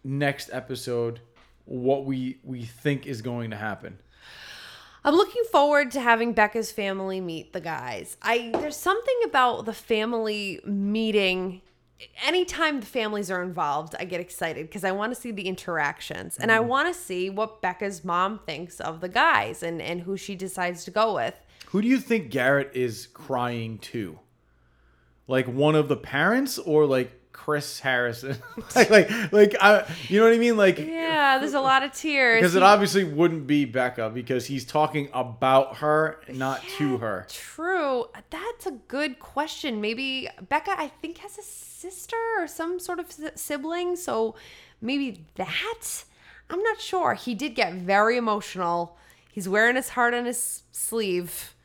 next 0.03 0.49
episode 0.51 1.21
what 1.65 2.05
we 2.05 2.37
we 2.43 2.63
think 2.63 3.05
is 3.07 3.21
going 3.21 3.51
to 3.51 3.57
happen. 3.57 3.99
I'm 5.05 5.15
looking 5.15 5.43
forward 5.51 5.91
to 5.91 5.99
having 5.99 6.33
Becca's 6.33 6.71
family 6.71 7.19
meet 7.19 7.51
the 7.51 7.59
guys. 7.59 8.15
I 8.21 8.51
there's 8.53 8.77
something 8.77 9.17
about 9.25 9.65
the 9.65 9.73
family 9.73 10.61
meeting. 10.65 11.61
Anytime 12.25 12.79
the 12.79 12.85
families 12.85 13.29
are 13.29 13.43
involved, 13.43 13.95
I 13.99 14.05
get 14.05 14.21
excited 14.21 14.67
because 14.67 14.83
I 14.83 14.91
want 14.91 15.13
to 15.13 15.19
see 15.19 15.31
the 15.31 15.47
interactions 15.47 16.37
and 16.37 16.51
I 16.51 16.59
mm. 16.59 16.65
want 16.65 16.93
to 16.93 16.99
see 16.99 17.29
what 17.29 17.61
Becca's 17.61 18.03
mom 18.03 18.39
thinks 18.45 18.79
of 18.79 19.01
the 19.01 19.09
guys 19.09 19.61
and 19.61 19.81
and 19.81 20.01
who 20.01 20.15
she 20.15 20.35
decides 20.35 20.85
to 20.85 20.91
go 20.91 21.15
with. 21.15 21.35
Who 21.67 21.81
do 21.81 21.87
you 21.87 21.99
think 21.99 22.29
Garrett 22.29 22.71
is 22.73 23.07
crying 23.07 23.79
to? 23.79 24.19
Like 25.27 25.47
one 25.47 25.75
of 25.75 25.89
the 25.89 25.97
parents 25.97 26.57
or 26.57 26.85
like 26.85 27.11
Chris 27.33 27.79
Harrison? 27.81 28.37
like 28.75 28.89
like 28.89 29.31
like 29.33 29.55
I, 29.59 29.85
you 30.07 30.19
know 30.19 30.27
what 30.27 30.33
I 30.33 30.37
mean? 30.37 30.55
Like 30.55 30.79
Yeah, 30.79 31.39
there's 31.39 31.53
a 31.53 31.59
lot 31.59 31.83
of 31.83 31.91
tears. 31.91 32.39
because 32.39 32.55
it 32.55 32.63
obviously 32.63 33.03
wouldn't 33.03 33.45
be 33.47 33.65
Becca 33.65 34.11
because 34.11 34.45
he's 34.45 34.63
talking 34.63 35.09
about 35.13 35.77
her, 35.77 36.21
not 36.29 36.63
to 36.77 36.99
her. 36.99 37.25
True. 37.29 38.05
That's 38.29 38.65
a 38.65 38.71
good 38.71 39.19
question. 39.19 39.81
Maybe 39.81 40.29
Becca, 40.47 40.75
I 40.77 40.87
think, 40.87 41.17
has 41.17 41.37
a 41.37 41.43
sister 41.43 42.15
or 42.37 42.47
some 42.47 42.79
sort 42.79 42.99
of 42.99 43.13
sibling. 43.35 43.97
So 43.97 44.35
maybe 44.79 45.25
that. 45.35 46.05
I'm 46.49 46.61
not 46.61 46.79
sure. 46.79 47.15
He 47.15 47.33
did 47.33 47.55
get 47.55 47.73
very 47.73 48.15
emotional. 48.15 48.97
He's 49.31 49.49
wearing 49.49 49.75
his 49.75 49.89
heart 49.89 50.13
on 50.13 50.25
his 50.25 50.63
sleeve. 50.71 51.55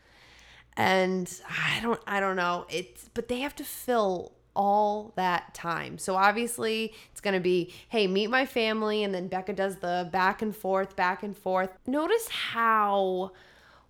And 0.77 1.31
I 1.49 1.81
don't 1.83 2.01
I 2.07 2.21
don't 2.21 2.37
know. 2.37 2.65
It's 2.71 3.11
but 3.13 3.29
they 3.29 3.41
have 3.41 3.55
to 3.57 3.65
fill 3.65 4.33
all 4.59 5.13
that 5.15 5.55
time. 5.55 5.97
So 5.99 6.17
obviously 6.17 6.93
it's 7.13 7.21
going 7.21 7.35
to 7.35 7.41
be, 7.41 7.73
hey, 7.89 8.09
meet 8.09 8.27
my 8.27 8.45
family 8.45 9.05
and 9.05 9.15
then 9.15 9.29
Becca 9.29 9.53
does 9.53 9.77
the 9.77 10.09
back 10.13 10.43
and 10.43 10.55
forth, 10.55 10.97
back 10.97 11.23
and 11.23 11.37
forth. 11.37 11.71
Notice 11.87 12.29
how 12.29 13.31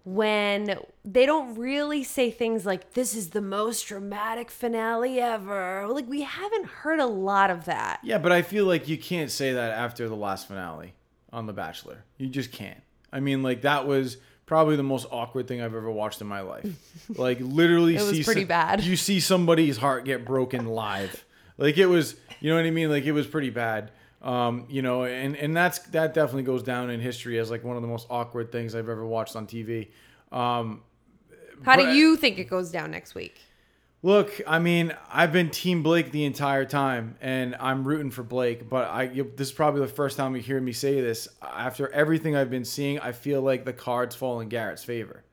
when 0.04 0.78
they 1.04 1.24
don't 1.24 1.56
really 1.56 2.04
say 2.04 2.30
things 2.30 2.66
like 2.66 2.92
this 2.92 3.16
is 3.16 3.30
the 3.30 3.40
most 3.40 3.88
dramatic 3.88 4.50
finale 4.50 5.18
ever. 5.18 5.86
Like 5.88 6.06
we 6.06 6.20
haven't 6.20 6.66
heard 6.66 7.00
a 7.00 7.06
lot 7.06 7.50
of 7.50 7.64
that. 7.64 8.00
Yeah, 8.02 8.18
but 8.18 8.30
I 8.30 8.42
feel 8.42 8.66
like 8.66 8.88
you 8.88 8.98
can't 8.98 9.30
say 9.30 9.54
that 9.54 9.72
after 9.72 10.06
the 10.06 10.16
last 10.16 10.48
finale 10.48 10.92
on 11.32 11.46
The 11.46 11.54
Bachelor. 11.54 12.04
You 12.18 12.28
just 12.28 12.52
can't. 12.52 12.82
I 13.10 13.20
mean, 13.20 13.42
like 13.42 13.62
that 13.62 13.86
was 13.86 14.18
probably 14.48 14.74
the 14.74 14.82
most 14.82 15.06
awkward 15.12 15.46
thing 15.46 15.60
I've 15.62 15.74
ever 15.76 15.90
watched 15.90 16.20
in 16.20 16.26
my 16.26 16.40
life. 16.40 16.66
Like 17.16 17.38
literally, 17.40 17.94
It 17.96 18.00
was 18.02 18.10
see 18.16 18.24
pretty 18.24 18.40
some- 18.40 18.48
bad. 18.48 18.82
You 18.82 18.96
see 18.96 19.20
somebody's 19.20 19.76
heart 19.76 20.04
get 20.04 20.24
broken 20.24 20.66
live. 20.66 21.24
Like 21.56 21.78
it 21.78 21.86
was, 21.86 22.16
you 22.40 22.50
know 22.50 22.56
what 22.56 22.64
I 22.66 22.70
mean? 22.72 22.90
Like 22.90 23.04
it 23.04 23.12
was 23.12 23.26
pretty 23.26 23.50
bad. 23.50 23.92
Um, 24.22 24.64
you 24.68 24.82
know, 24.82 25.04
and 25.04 25.36
and 25.36 25.56
that's 25.56 25.78
that 25.90 26.12
definitely 26.14 26.42
goes 26.42 26.64
down 26.64 26.90
in 26.90 26.98
history 27.00 27.38
as 27.38 27.50
like 27.52 27.62
one 27.62 27.76
of 27.76 27.82
the 27.82 27.88
most 27.88 28.08
awkward 28.10 28.50
things 28.50 28.74
I've 28.74 28.88
ever 28.88 29.06
watched 29.06 29.36
on 29.36 29.46
TV. 29.46 29.88
Um, 30.32 30.82
How 31.62 31.76
do 31.76 31.92
you 31.92 32.16
think 32.16 32.38
it 32.38 32.44
goes 32.50 32.70
down 32.72 32.90
next 32.90 33.14
week? 33.14 33.40
Look, 34.02 34.40
I 34.46 34.60
mean, 34.60 34.94
I've 35.12 35.32
been 35.32 35.50
Team 35.50 35.82
Blake 35.82 36.12
the 36.12 36.24
entire 36.24 36.64
time, 36.64 37.16
and 37.20 37.56
I'm 37.58 37.84
rooting 37.84 38.12
for 38.12 38.22
Blake. 38.22 38.68
But 38.68 38.88
I, 38.88 39.06
this 39.08 39.48
is 39.48 39.52
probably 39.52 39.80
the 39.80 39.88
first 39.88 40.16
time 40.16 40.36
you 40.36 40.42
hear 40.42 40.60
me 40.60 40.72
say 40.72 41.00
this. 41.00 41.26
After 41.42 41.90
everything 41.92 42.36
I've 42.36 42.50
been 42.50 42.64
seeing, 42.64 43.00
I 43.00 43.10
feel 43.10 43.42
like 43.42 43.64
the 43.64 43.72
cards 43.72 44.14
fall 44.14 44.40
in 44.40 44.48
Garrett's 44.48 44.84
favor. 44.84 45.24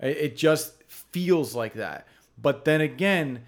It, 0.00 0.36
just 0.36 0.82
feels 0.88 1.54
like 1.54 1.74
that. 1.74 2.06
But 2.40 2.64
then 2.64 2.80
again, 2.80 3.44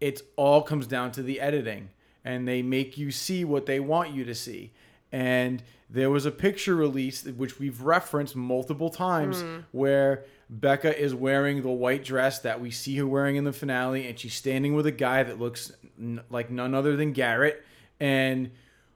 it 0.00 0.22
all 0.36 0.62
comes 0.62 0.86
down 0.86 1.10
to 1.12 1.22
the 1.22 1.40
editing, 1.40 1.90
and 2.24 2.46
they 2.46 2.62
make 2.62 2.96
you 2.96 3.10
see 3.10 3.44
what 3.44 3.66
they 3.66 3.80
want 3.80 4.12
you 4.12 4.24
to 4.24 4.34
see. 4.36 4.72
And 5.10 5.64
there 5.92 6.10
was 6.10 6.24
a 6.24 6.30
picture 6.30 6.74
released, 6.74 7.30
which 7.32 7.58
we've 7.58 7.82
referenced 7.82 8.34
multiple 8.34 8.88
times, 8.88 9.42
hmm. 9.42 9.58
where 9.72 10.24
Becca 10.48 10.98
is 10.98 11.14
wearing 11.14 11.60
the 11.60 11.70
white 11.70 12.02
dress 12.02 12.38
that 12.40 12.60
we 12.60 12.70
see 12.70 12.96
her 12.96 13.06
wearing 13.06 13.36
in 13.36 13.44
the 13.44 13.52
finale, 13.52 14.06
and 14.08 14.18
she's 14.18 14.32
standing 14.32 14.74
with 14.74 14.86
a 14.86 14.90
guy 14.90 15.22
that 15.22 15.38
looks 15.38 15.70
n- 15.98 16.22
like 16.30 16.50
none 16.50 16.74
other 16.74 16.96
than 16.96 17.12
Garrett. 17.12 17.62
And 18.00 18.52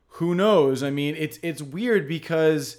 who 0.08 0.34
knows? 0.34 0.82
I 0.82 0.90
mean, 0.90 1.14
it's 1.18 1.38
it's 1.42 1.60
weird 1.60 2.08
because 2.08 2.78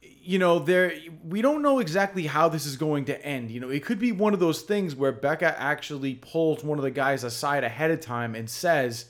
you 0.00 0.40
know 0.40 0.58
there 0.58 0.92
we 1.24 1.40
don't 1.40 1.62
know 1.62 1.78
exactly 1.78 2.26
how 2.26 2.48
this 2.48 2.66
is 2.66 2.76
going 2.76 3.06
to 3.06 3.24
end 3.24 3.50
you 3.50 3.58
know 3.58 3.70
it 3.70 3.82
could 3.82 3.98
be 3.98 4.12
one 4.12 4.34
of 4.34 4.40
those 4.40 4.60
things 4.60 4.94
where 4.94 5.10
becca 5.10 5.58
actually 5.58 6.16
pulls 6.16 6.62
one 6.62 6.76
of 6.76 6.84
the 6.84 6.90
guys 6.90 7.24
aside 7.24 7.64
ahead 7.64 7.90
of 7.90 7.98
time 7.98 8.34
and 8.34 8.50
says 8.50 9.06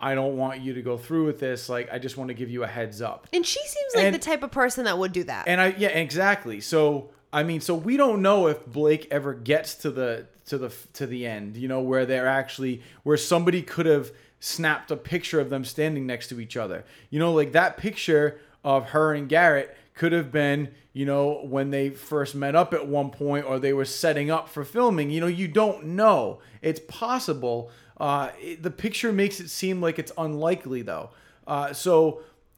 i 0.00 0.14
don't 0.14 0.36
want 0.36 0.60
you 0.60 0.74
to 0.74 0.82
go 0.82 0.96
through 0.96 1.26
with 1.26 1.38
this 1.40 1.68
like 1.68 1.88
i 1.92 1.98
just 1.98 2.16
want 2.16 2.28
to 2.28 2.34
give 2.34 2.48
you 2.50 2.62
a 2.64 2.66
heads 2.66 3.00
up. 3.02 3.26
And 3.32 3.44
she 3.44 3.60
seems 3.60 3.94
like 3.94 4.04
And- 4.06 4.14
the 4.14 4.18
type 4.18 4.42
of 4.42 4.50
person 4.50 4.84
that 4.84 4.98
would 4.98 5.12
do 5.12 5.24
that. 5.24 5.46
and 5.48 5.60
i 5.60 5.74
yeah 5.78 5.88
exactly. 5.88 6.60
So 6.60 7.10
i 7.32 7.42
mean 7.42 7.60
so 7.60 7.74
we 7.74 7.96
don't 7.96 8.22
know 8.22 8.46
if 8.48 8.64
blake 8.66 9.06
ever 9.10 9.34
gets 9.34 9.74
to 9.76 9.90
the 9.90 10.26
to 10.46 10.58
the 10.58 10.72
to 10.94 11.06
the 11.06 11.26
end 11.26 11.56
you 11.56 11.68
know 11.68 11.80
where 11.80 12.04
they're 12.06 12.26
actually 12.26 12.82
where 13.04 13.16
somebody 13.16 13.62
could 13.62 13.86
have 13.86 14.10
snapped 14.40 14.90
a 14.90 14.96
picture 14.96 15.38
of 15.38 15.50
them 15.50 15.64
standing 15.64 16.06
next 16.06 16.28
to 16.28 16.40
each 16.40 16.56
other. 16.56 16.84
You 17.10 17.18
know 17.18 17.32
like 17.32 17.52
that 17.52 17.76
picture 17.76 18.40
of 18.64 18.86
her 18.90 19.12
and 19.14 19.28
garrett 19.28 19.76
could 20.00 20.12
have 20.12 20.30
been 20.32 20.60
you 20.98 21.04
know 21.04 21.22
when 21.44 21.70
they 21.70 21.90
first 21.90 22.34
met 22.34 22.54
up 22.54 22.72
at 22.72 22.86
one 22.86 23.10
point 23.10 23.44
or 23.44 23.58
they 23.58 23.72
were 23.72 23.84
setting 23.84 24.30
up 24.36 24.48
for 24.48 24.64
filming 24.64 25.10
you 25.10 25.20
know 25.20 25.26
you 25.42 25.46
don't 25.62 25.84
know 25.84 26.38
it's 26.62 26.80
possible 26.88 27.70
uh, 28.06 28.30
it- 28.40 28.62
the 28.62 28.70
picture 28.70 29.12
makes 29.12 29.40
it 29.40 29.48
seem 29.50 29.76
like 29.86 29.98
it's 29.98 30.12
unlikely 30.16 30.80
though 30.82 31.10
uh, 31.46 31.72
so 31.72 31.94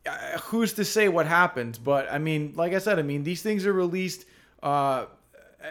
uh, 0.07 0.38
who's 0.48 0.72
to 0.72 0.85
say 0.85 1.09
what 1.09 1.26
happens? 1.26 1.78
But 1.78 2.11
I 2.12 2.18
mean, 2.18 2.52
like 2.57 2.72
I 2.74 2.78
said, 2.78 2.98
I 2.98 3.02
mean 3.02 3.22
these 3.22 3.40
things 3.40 3.64
are 3.66 3.72
released 3.72 4.24
uh, 4.62 5.07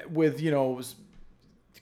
with 0.09 0.39
you 0.41 0.51
know 0.51 0.79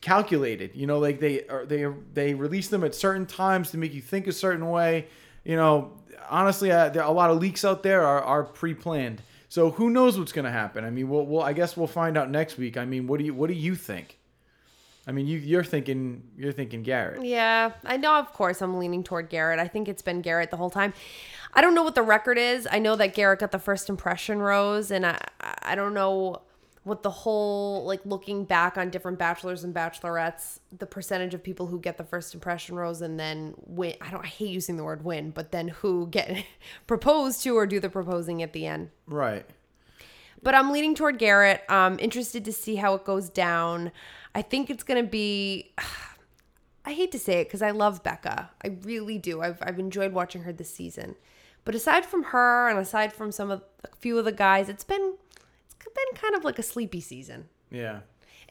calculated. 0.01 0.75
You 0.75 0.87
know, 0.87 0.99
like 0.99 1.19
they 1.19 1.45
are 1.47 1.65
they 1.65 1.85
they 2.13 2.33
release 2.33 2.67
them 2.69 2.83
at 2.83 2.95
certain 2.95 3.25
times 3.25 3.71
to 3.71 3.77
make 3.77 3.93
you 3.93 4.01
think 4.01 4.27
a 4.27 4.31
certain 4.31 4.69
way. 4.69 5.07
You 5.43 5.55
know, 5.55 5.93
honestly, 6.29 6.71
uh, 6.71 6.89
there 6.89 7.03
a 7.03 7.11
lot 7.11 7.29
of 7.29 7.37
leaks 7.39 7.63
out 7.65 7.83
there 7.83 8.01
are 8.05 8.21
are 8.21 8.43
pre-planned. 8.43 9.21
So 9.49 9.71
who 9.71 9.89
knows 9.89 10.17
what's 10.17 10.31
going 10.31 10.45
to 10.45 10.51
happen? 10.51 10.85
I 10.85 10.91
mean, 10.91 11.09
we'll, 11.09 11.25
we'll 11.25 11.41
I 11.41 11.53
guess 11.53 11.75
we'll 11.75 11.87
find 11.87 12.17
out 12.17 12.29
next 12.29 12.57
week. 12.57 12.77
I 12.77 12.85
mean, 12.85 13.07
what 13.07 13.19
do 13.19 13.25
you 13.25 13.33
what 13.33 13.47
do 13.47 13.55
you 13.55 13.75
think? 13.75 14.19
I 15.07 15.11
mean, 15.11 15.25
you 15.25 15.39
you're 15.39 15.63
thinking 15.63 16.21
you're 16.37 16.51
thinking 16.51 16.83
Garrett. 16.83 17.25
Yeah, 17.25 17.71
I 17.83 17.97
know. 17.97 18.13
Of 18.19 18.31
course, 18.31 18.61
I'm 18.61 18.77
leaning 18.77 19.03
toward 19.03 19.29
Garrett. 19.29 19.57
I 19.59 19.67
think 19.67 19.87
it's 19.87 20.03
been 20.03 20.21
Garrett 20.21 20.51
the 20.51 20.57
whole 20.57 20.69
time. 20.69 20.93
I 21.51 21.61
don't 21.61 21.73
know 21.73 21.81
what 21.81 21.95
the 21.95 22.03
record 22.03 22.37
is. 22.37 22.67
I 22.71 22.77
know 22.77 22.95
that 22.95 23.15
Garrett 23.15 23.39
got 23.39 23.51
the 23.51 23.59
first 23.59 23.89
impression 23.89 24.39
rose, 24.39 24.91
and 24.91 25.05
I 25.05 25.17
I 25.63 25.73
don't 25.73 25.95
know 25.95 26.43
with 26.89 27.03
the 27.03 27.09
whole 27.09 27.85
like 27.85 28.05
looking 28.05 28.43
back 28.43 28.77
on 28.77 28.89
different 28.89 29.17
bachelors 29.17 29.63
and 29.63 29.73
bachelorettes, 29.73 30.59
the 30.77 30.85
percentage 30.85 31.33
of 31.33 31.43
people 31.43 31.67
who 31.67 31.79
get 31.79 31.97
the 31.97 32.03
first 32.03 32.33
impression 32.33 32.75
rose 32.75 33.01
and 33.01 33.19
then 33.19 33.53
win. 33.65 33.95
I 34.01 34.09
don't. 34.09 34.23
I 34.23 34.27
hate 34.27 34.49
using 34.49 34.75
the 34.77 34.83
word 34.83 35.05
win, 35.05 35.31
but 35.31 35.51
then 35.51 35.69
who 35.69 36.07
get 36.07 36.43
proposed 36.87 37.43
to 37.43 37.55
or 37.55 37.65
do 37.65 37.79
the 37.79 37.89
proposing 37.89 38.43
at 38.43 38.53
the 38.53 38.65
end. 38.65 38.89
Right. 39.07 39.45
But 40.41 40.55
I'm 40.55 40.71
leaning 40.71 40.95
toward 40.95 41.19
Garrett. 41.19 41.63
I'm 41.69 41.99
interested 41.99 42.45
to 42.45 42.53
see 42.53 42.75
how 42.75 42.93
it 42.95 43.05
goes 43.05 43.29
down. 43.29 43.91
I 44.33 44.41
think 44.41 44.69
it's 44.69 44.83
going 44.83 45.03
to 45.03 45.09
be. 45.09 45.73
I 46.85 46.93
hate 46.93 47.11
to 47.11 47.19
say 47.19 47.41
it 47.41 47.45
because 47.45 47.61
I 47.61 47.71
love 47.71 48.03
Becca. 48.03 48.49
I 48.63 48.77
really 48.83 49.17
do. 49.19 49.41
I've, 49.41 49.59
I've 49.61 49.77
enjoyed 49.77 50.13
watching 50.13 50.43
her 50.43 50.53
this 50.53 50.73
season. 50.73 51.15
But 51.65 51.75
aside 51.75 52.05
from 52.05 52.23
her 52.23 52.67
and 52.67 52.79
aside 52.79 53.13
from 53.13 53.31
some 53.31 53.51
of 53.51 53.61
a 53.83 53.95
few 53.97 54.17
of 54.17 54.25
the 54.25 54.31
guys, 54.31 54.69
it's 54.69 54.85
been 54.85 55.15
been 55.93 56.19
kind 56.21 56.35
of 56.35 56.43
like 56.43 56.59
a 56.59 56.63
sleepy 56.63 57.01
season. 57.01 57.45
Yeah. 57.71 57.99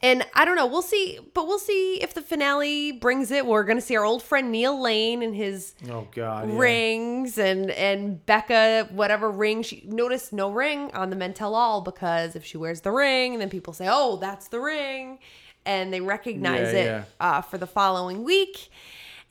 And 0.01 0.25
I 0.33 0.45
don't 0.45 0.55
know. 0.55 0.67
We'll 0.67 0.83
see, 0.83 1.19
but 1.35 1.49
we'll 1.49 1.59
see 1.59 2.01
if 2.01 2.15
the 2.15 2.23
finale 2.23 2.93
brings 2.93 3.33
it. 3.33 3.45
We're 3.45 3.65
gonna 3.65 3.81
see 3.81 3.97
our 3.97 4.05
old 4.05 4.23
friend 4.23 4.53
Neil 4.53 4.81
Lane 4.81 5.25
and 5.25 5.35
his 5.35 5.75
Oh 5.91 6.07
God. 6.15 6.49
yeah. 6.49 6.57
rings, 6.57 7.37
and 7.37 7.69
and 7.73 8.25
Becca 8.25 8.91
whatever 8.93 9.29
ring 9.29 9.63
she 9.65 9.83
noticed 9.87 10.33
no 10.33 10.51
ring 10.53 10.93
on 10.95 11.11
the 11.11 11.17
men 11.17 11.35
tell 11.35 11.57
all 11.57 11.81
because 11.81 12.37
if 12.37 12.45
she 12.45 12.57
wears 12.57 12.83
the 12.83 12.93
ring, 12.93 13.41
then 13.41 13.51
people 13.51 13.73
say, 13.73 13.89
oh, 13.91 14.19
that's 14.19 14.47
the 14.47 14.61
ring, 14.61 15.19
and 15.67 15.93
they 15.93 16.01
recognize 16.01 16.73
Yeah, 16.73 16.79
it 16.81 16.85
yeah. 16.85 17.05
Uh, 17.19 17.41
for 17.41 17.59
the 17.59 17.67
following 17.67 18.23
week. 18.23 18.71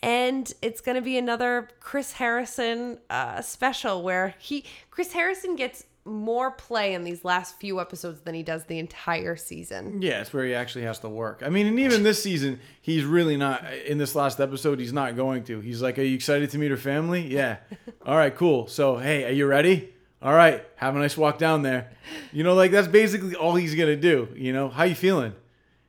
And 0.04 0.52
it's 0.62 0.80
gonna 0.82 1.02
be 1.02 1.18
another 1.18 1.70
Chris 1.80 2.12
Harrison 2.12 3.00
uh, 3.10 3.42
special 3.42 4.04
where 4.04 4.36
he 4.38 4.64
Chris 4.92 5.14
Harrison 5.14 5.56
gets 5.56 5.86
more 6.08 6.52
play 6.52 6.94
in 6.94 7.04
these 7.04 7.24
last 7.26 7.60
few 7.60 7.80
episodes 7.80 8.22
than 8.22 8.34
he 8.34 8.44
does 8.44 8.66
the 8.66 8.80
entire 8.80 9.36
season. 9.36 10.02
Yeah, 10.02 10.22
it's 10.22 10.34
where 10.34 10.46
he 10.46 10.54
actually 10.54 10.84
has 10.86 11.00
to 11.00 11.10
work. 11.10 11.42
I 11.46 11.50
mean, 11.50 11.68
and 11.68 11.80
even 11.80 12.04
this 12.04 12.22
season, 12.24 12.60
he's 12.82 13.04
really 13.04 13.38
not. 13.38 13.64
In 13.86 13.98
this 13.98 14.16
last 14.16 14.40
episode, 14.40 14.80
he's 14.80 14.94
not 14.94 15.16
going 15.16 15.44
to. 15.46 15.60
He's 15.60 15.82
like, 15.82 16.00
"Are 16.00 16.04
you 16.04 16.16
excited 16.16 16.50
to 16.52 16.58
meet 16.58 16.72
her 16.72 16.78
family?" 16.78 17.22
Yeah. 17.28 17.58
All 18.06 18.16
right, 18.16 18.36
cool. 18.36 18.68
So, 18.68 18.98
hey, 18.98 19.26
are 19.26 19.32
you 19.32 19.46
ready? 19.46 19.94
All 20.22 20.34
right, 20.34 20.64
have 20.78 20.96
a 20.96 21.00
nice 21.00 21.16
walk 21.16 21.38
down 21.38 21.62
there. 21.62 21.92
You 22.32 22.44
know, 22.44 22.56
like 22.56 22.72
that's 22.72 22.88
basically 22.88 23.36
all 23.36 23.54
he's 23.54 23.76
gonna 23.76 23.96
do. 23.96 24.30
You 24.36 24.52
know, 24.52 24.68
how 24.68 24.84
you 24.84 24.96
feeling? 24.96 25.36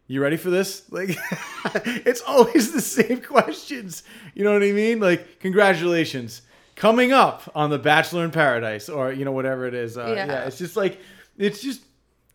You 0.06 0.22
ready 0.22 0.36
for 0.36 0.50
this? 0.50 0.90
Like, 0.90 1.10
it's 1.74 2.22
always 2.22 2.72
the 2.72 2.80
same 2.80 3.20
questions. 3.22 4.02
You 4.34 4.44
know 4.44 4.52
what 4.52 4.62
I 4.62 4.72
mean? 4.72 5.00
Like, 5.00 5.40
congratulations. 5.40 6.42
Coming 6.78 7.12
up 7.12 7.50
on 7.54 7.70
The 7.70 7.78
Bachelor 7.78 8.24
in 8.24 8.30
Paradise, 8.30 8.88
or 8.88 9.12
you 9.12 9.24
know, 9.24 9.32
whatever 9.32 9.66
it 9.66 9.74
is. 9.74 9.98
Uh, 9.98 10.12
Yeah. 10.16 10.26
yeah. 10.26 10.44
it's 10.44 10.58
just 10.58 10.76
like, 10.76 11.00
it's 11.36 11.60
just, 11.60 11.82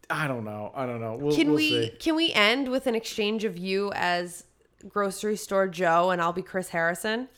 I 0.10 0.28
don't 0.28 0.44
know. 0.46 0.72
I 0.76 0.86
don't 0.86 1.00
know. 1.02 1.16
We'll, 1.16 1.36
Can 1.36 1.48
we'll 1.48 1.56
we 1.58 1.70
see. 1.70 1.90
can 2.00 2.16
we 2.16 2.32
end 2.34 2.70
with 2.70 2.86
an 2.88 2.94
exchange 2.96 3.46
of 3.46 3.58
you 3.58 3.92
as 3.96 4.44
grocery 4.88 5.38
store 5.38 5.68
Joe 5.68 6.12
and 6.12 6.22
I'll 6.22 6.34
be 6.34 6.42
Chris 6.42 6.70
Harrison? 6.70 7.30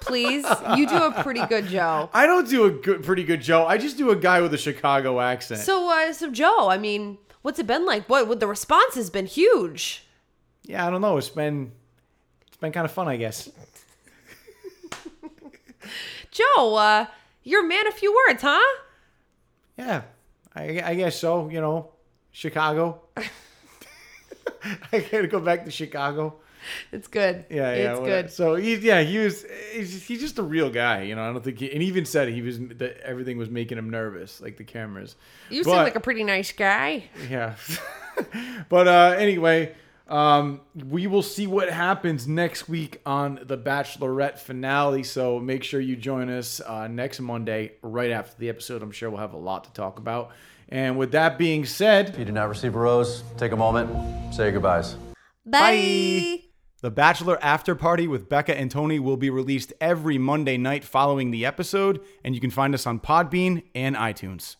Please, 0.00 0.46
you 0.76 0.88
do 0.88 0.96
a 1.02 1.22
pretty 1.22 1.44
good 1.46 1.66
Joe. 1.66 2.08
I 2.14 2.26
don't 2.26 2.48
do 2.48 2.64
a 2.64 2.70
good, 2.70 3.02
pretty 3.02 3.24
good 3.24 3.40
Joe. 3.42 3.66
I 3.66 3.76
just 3.76 3.98
do 3.98 4.10
a 4.10 4.16
guy 4.16 4.40
with 4.40 4.54
a 4.54 4.58
Chicago 4.58 5.20
accent. 5.20 5.60
So, 5.60 5.90
uh, 5.90 6.12
so 6.12 6.30
Joe, 6.30 6.68
I 6.68 6.78
mean, 6.78 7.18
what's 7.42 7.58
it 7.58 7.66
been 7.66 7.84
like? 7.84 8.08
What, 8.08 8.28
what 8.28 8.38
the 8.40 8.46
response 8.46 8.94
has 8.94 9.10
been 9.10 9.26
huge. 9.26 10.04
yeah, 10.62 10.86
I 10.86 10.90
don't 10.90 11.00
know. 11.00 11.16
It's 11.16 11.28
been, 11.28 11.72
it's 12.46 12.56
been 12.56 12.70
kind 12.72 12.84
of 12.84 12.92
fun, 12.92 13.08
I 13.08 13.16
guess. 13.16 13.50
Joe, 16.36 16.76
uh, 16.76 17.06
you're 17.42 17.64
a 17.64 17.68
man 17.68 17.86
of 17.86 17.94
few 17.94 18.14
words, 18.28 18.42
huh? 18.42 18.80
Yeah, 19.78 20.02
I, 20.54 20.82
I 20.84 20.94
guess 20.94 21.18
so. 21.18 21.48
You 21.48 21.60
know, 21.60 21.92
Chicago. 22.30 23.00
I 24.92 24.98
gotta 24.98 25.28
go 25.28 25.40
back 25.40 25.64
to 25.64 25.70
Chicago. 25.70 26.36
It's 26.92 27.08
good. 27.08 27.46
Yeah, 27.48 27.56
yeah, 27.56 27.70
it's 27.70 28.00
whatever. 28.00 28.22
good. 28.22 28.32
So 28.32 28.54
he's 28.56 28.82
yeah, 28.82 29.02
he 29.02 29.18
was 29.18 29.46
he's, 29.72 30.04
he's 30.04 30.20
just 30.20 30.38
a 30.38 30.42
real 30.42 30.68
guy, 30.68 31.02
you 31.02 31.14
know. 31.14 31.22
I 31.22 31.32
don't 31.32 31.42
think 31.42 31.58
he 31.58 31.72
and 31.72 31.80
he 31.80 31.88
even 31.88 32.04
said 32.04 32.28
he 32.28 32.42
was 32.42 32.58
that 32.58 32.98
everything 33.02 33.38
was 33.38 33.48
making 33.48 33.78
him 33.78 33.88
nervous, 33.88 34.40
like 34.40 34.56
the 34.56 34.64
cameras. 34.64 35.16
You 35.48 35.64
seem 35.64 35.74
like 35.74 35.96
a 35.96 36.00
pretty 36.00 36.24
nice 36.24 36.52
guy. 36.52 37.04
Yeah. 37.30 37.54
but 38.68 38.88
uh, 38.88 39.14
anyway, 39.18 39.74
um, 40.08 40.60
we 40.74 41.06
will 41.06 41.22
see 41.22 41.46
what 41.46 41.70
happens 41.70 42.28
next 42.28 42.68
week 42.68 43.00
on 43.04 43.40
the 43.42 43.58
Bachelorette 43.58 44.38
finale. 44.38 45.02
So 45.02 45.40
make 45.40 45.64
sure 45.64 45.80
you 45.80 45.96
join 45.96 46.28
us 46.28 46.60
uh, 46.60 46.86
next 46.86 47.20
Monday, 47.20 47.72
right 47.82 48.10
after 48.10 48.38
the 48.38 48.48
episode. 48.48 48.82
I'm 48.82 48.92
sure 48.92 49.10
we'll 49.10 49.20
have 49.20 49.32
a 49.32 49.38
lot 49.38 49.64
to 49.64 49.72
talk 49.72 49.98
about. 49.98 50.30
And 50.68 50.96
with 50.98 51.12
that 51.12 51.38
being 51.38 51.64
said, 51.64 52.10
If 52.10 52.18
you 52.18 52.24
did 52.24 52.34
not 52.34 52.48
receive 52.48 52.74
a 52.74 52.78
rose, 52.78 53.22
take 53.36 53.52
a 53.52 53.56
moment, 53.56 54.34
say 54.34 54.44
your 54.44 54.52
goodbyes. 54.52 54.96
Bye. 55.44 56.42
The 56.82 56.90
Bachelor 56.90 57.38
After 57.42 57.74
Party 57.74 58.06
with 58.06 58.28
Becca 58.28 58.56
and 58.56 58.70
Tony 58.70 58.98
will 58.98 59.16
be 59.16 59.30
released 59.30 59.72
every 59.80 60.18
Monday 60.18 60.56
night 60.56 60.84
following 60.84 61.30
the 61.30 61.46
episode, 61.46 62.00
and 62.22 62.34
you 62.34 62.40
can 62.40 62.50
find 62.50 62.74
us 62.74 62.86
on 62.86 63.00
Podbean 63.00 63.62
and 63.74 63.96
iTunes. 63.96 64.56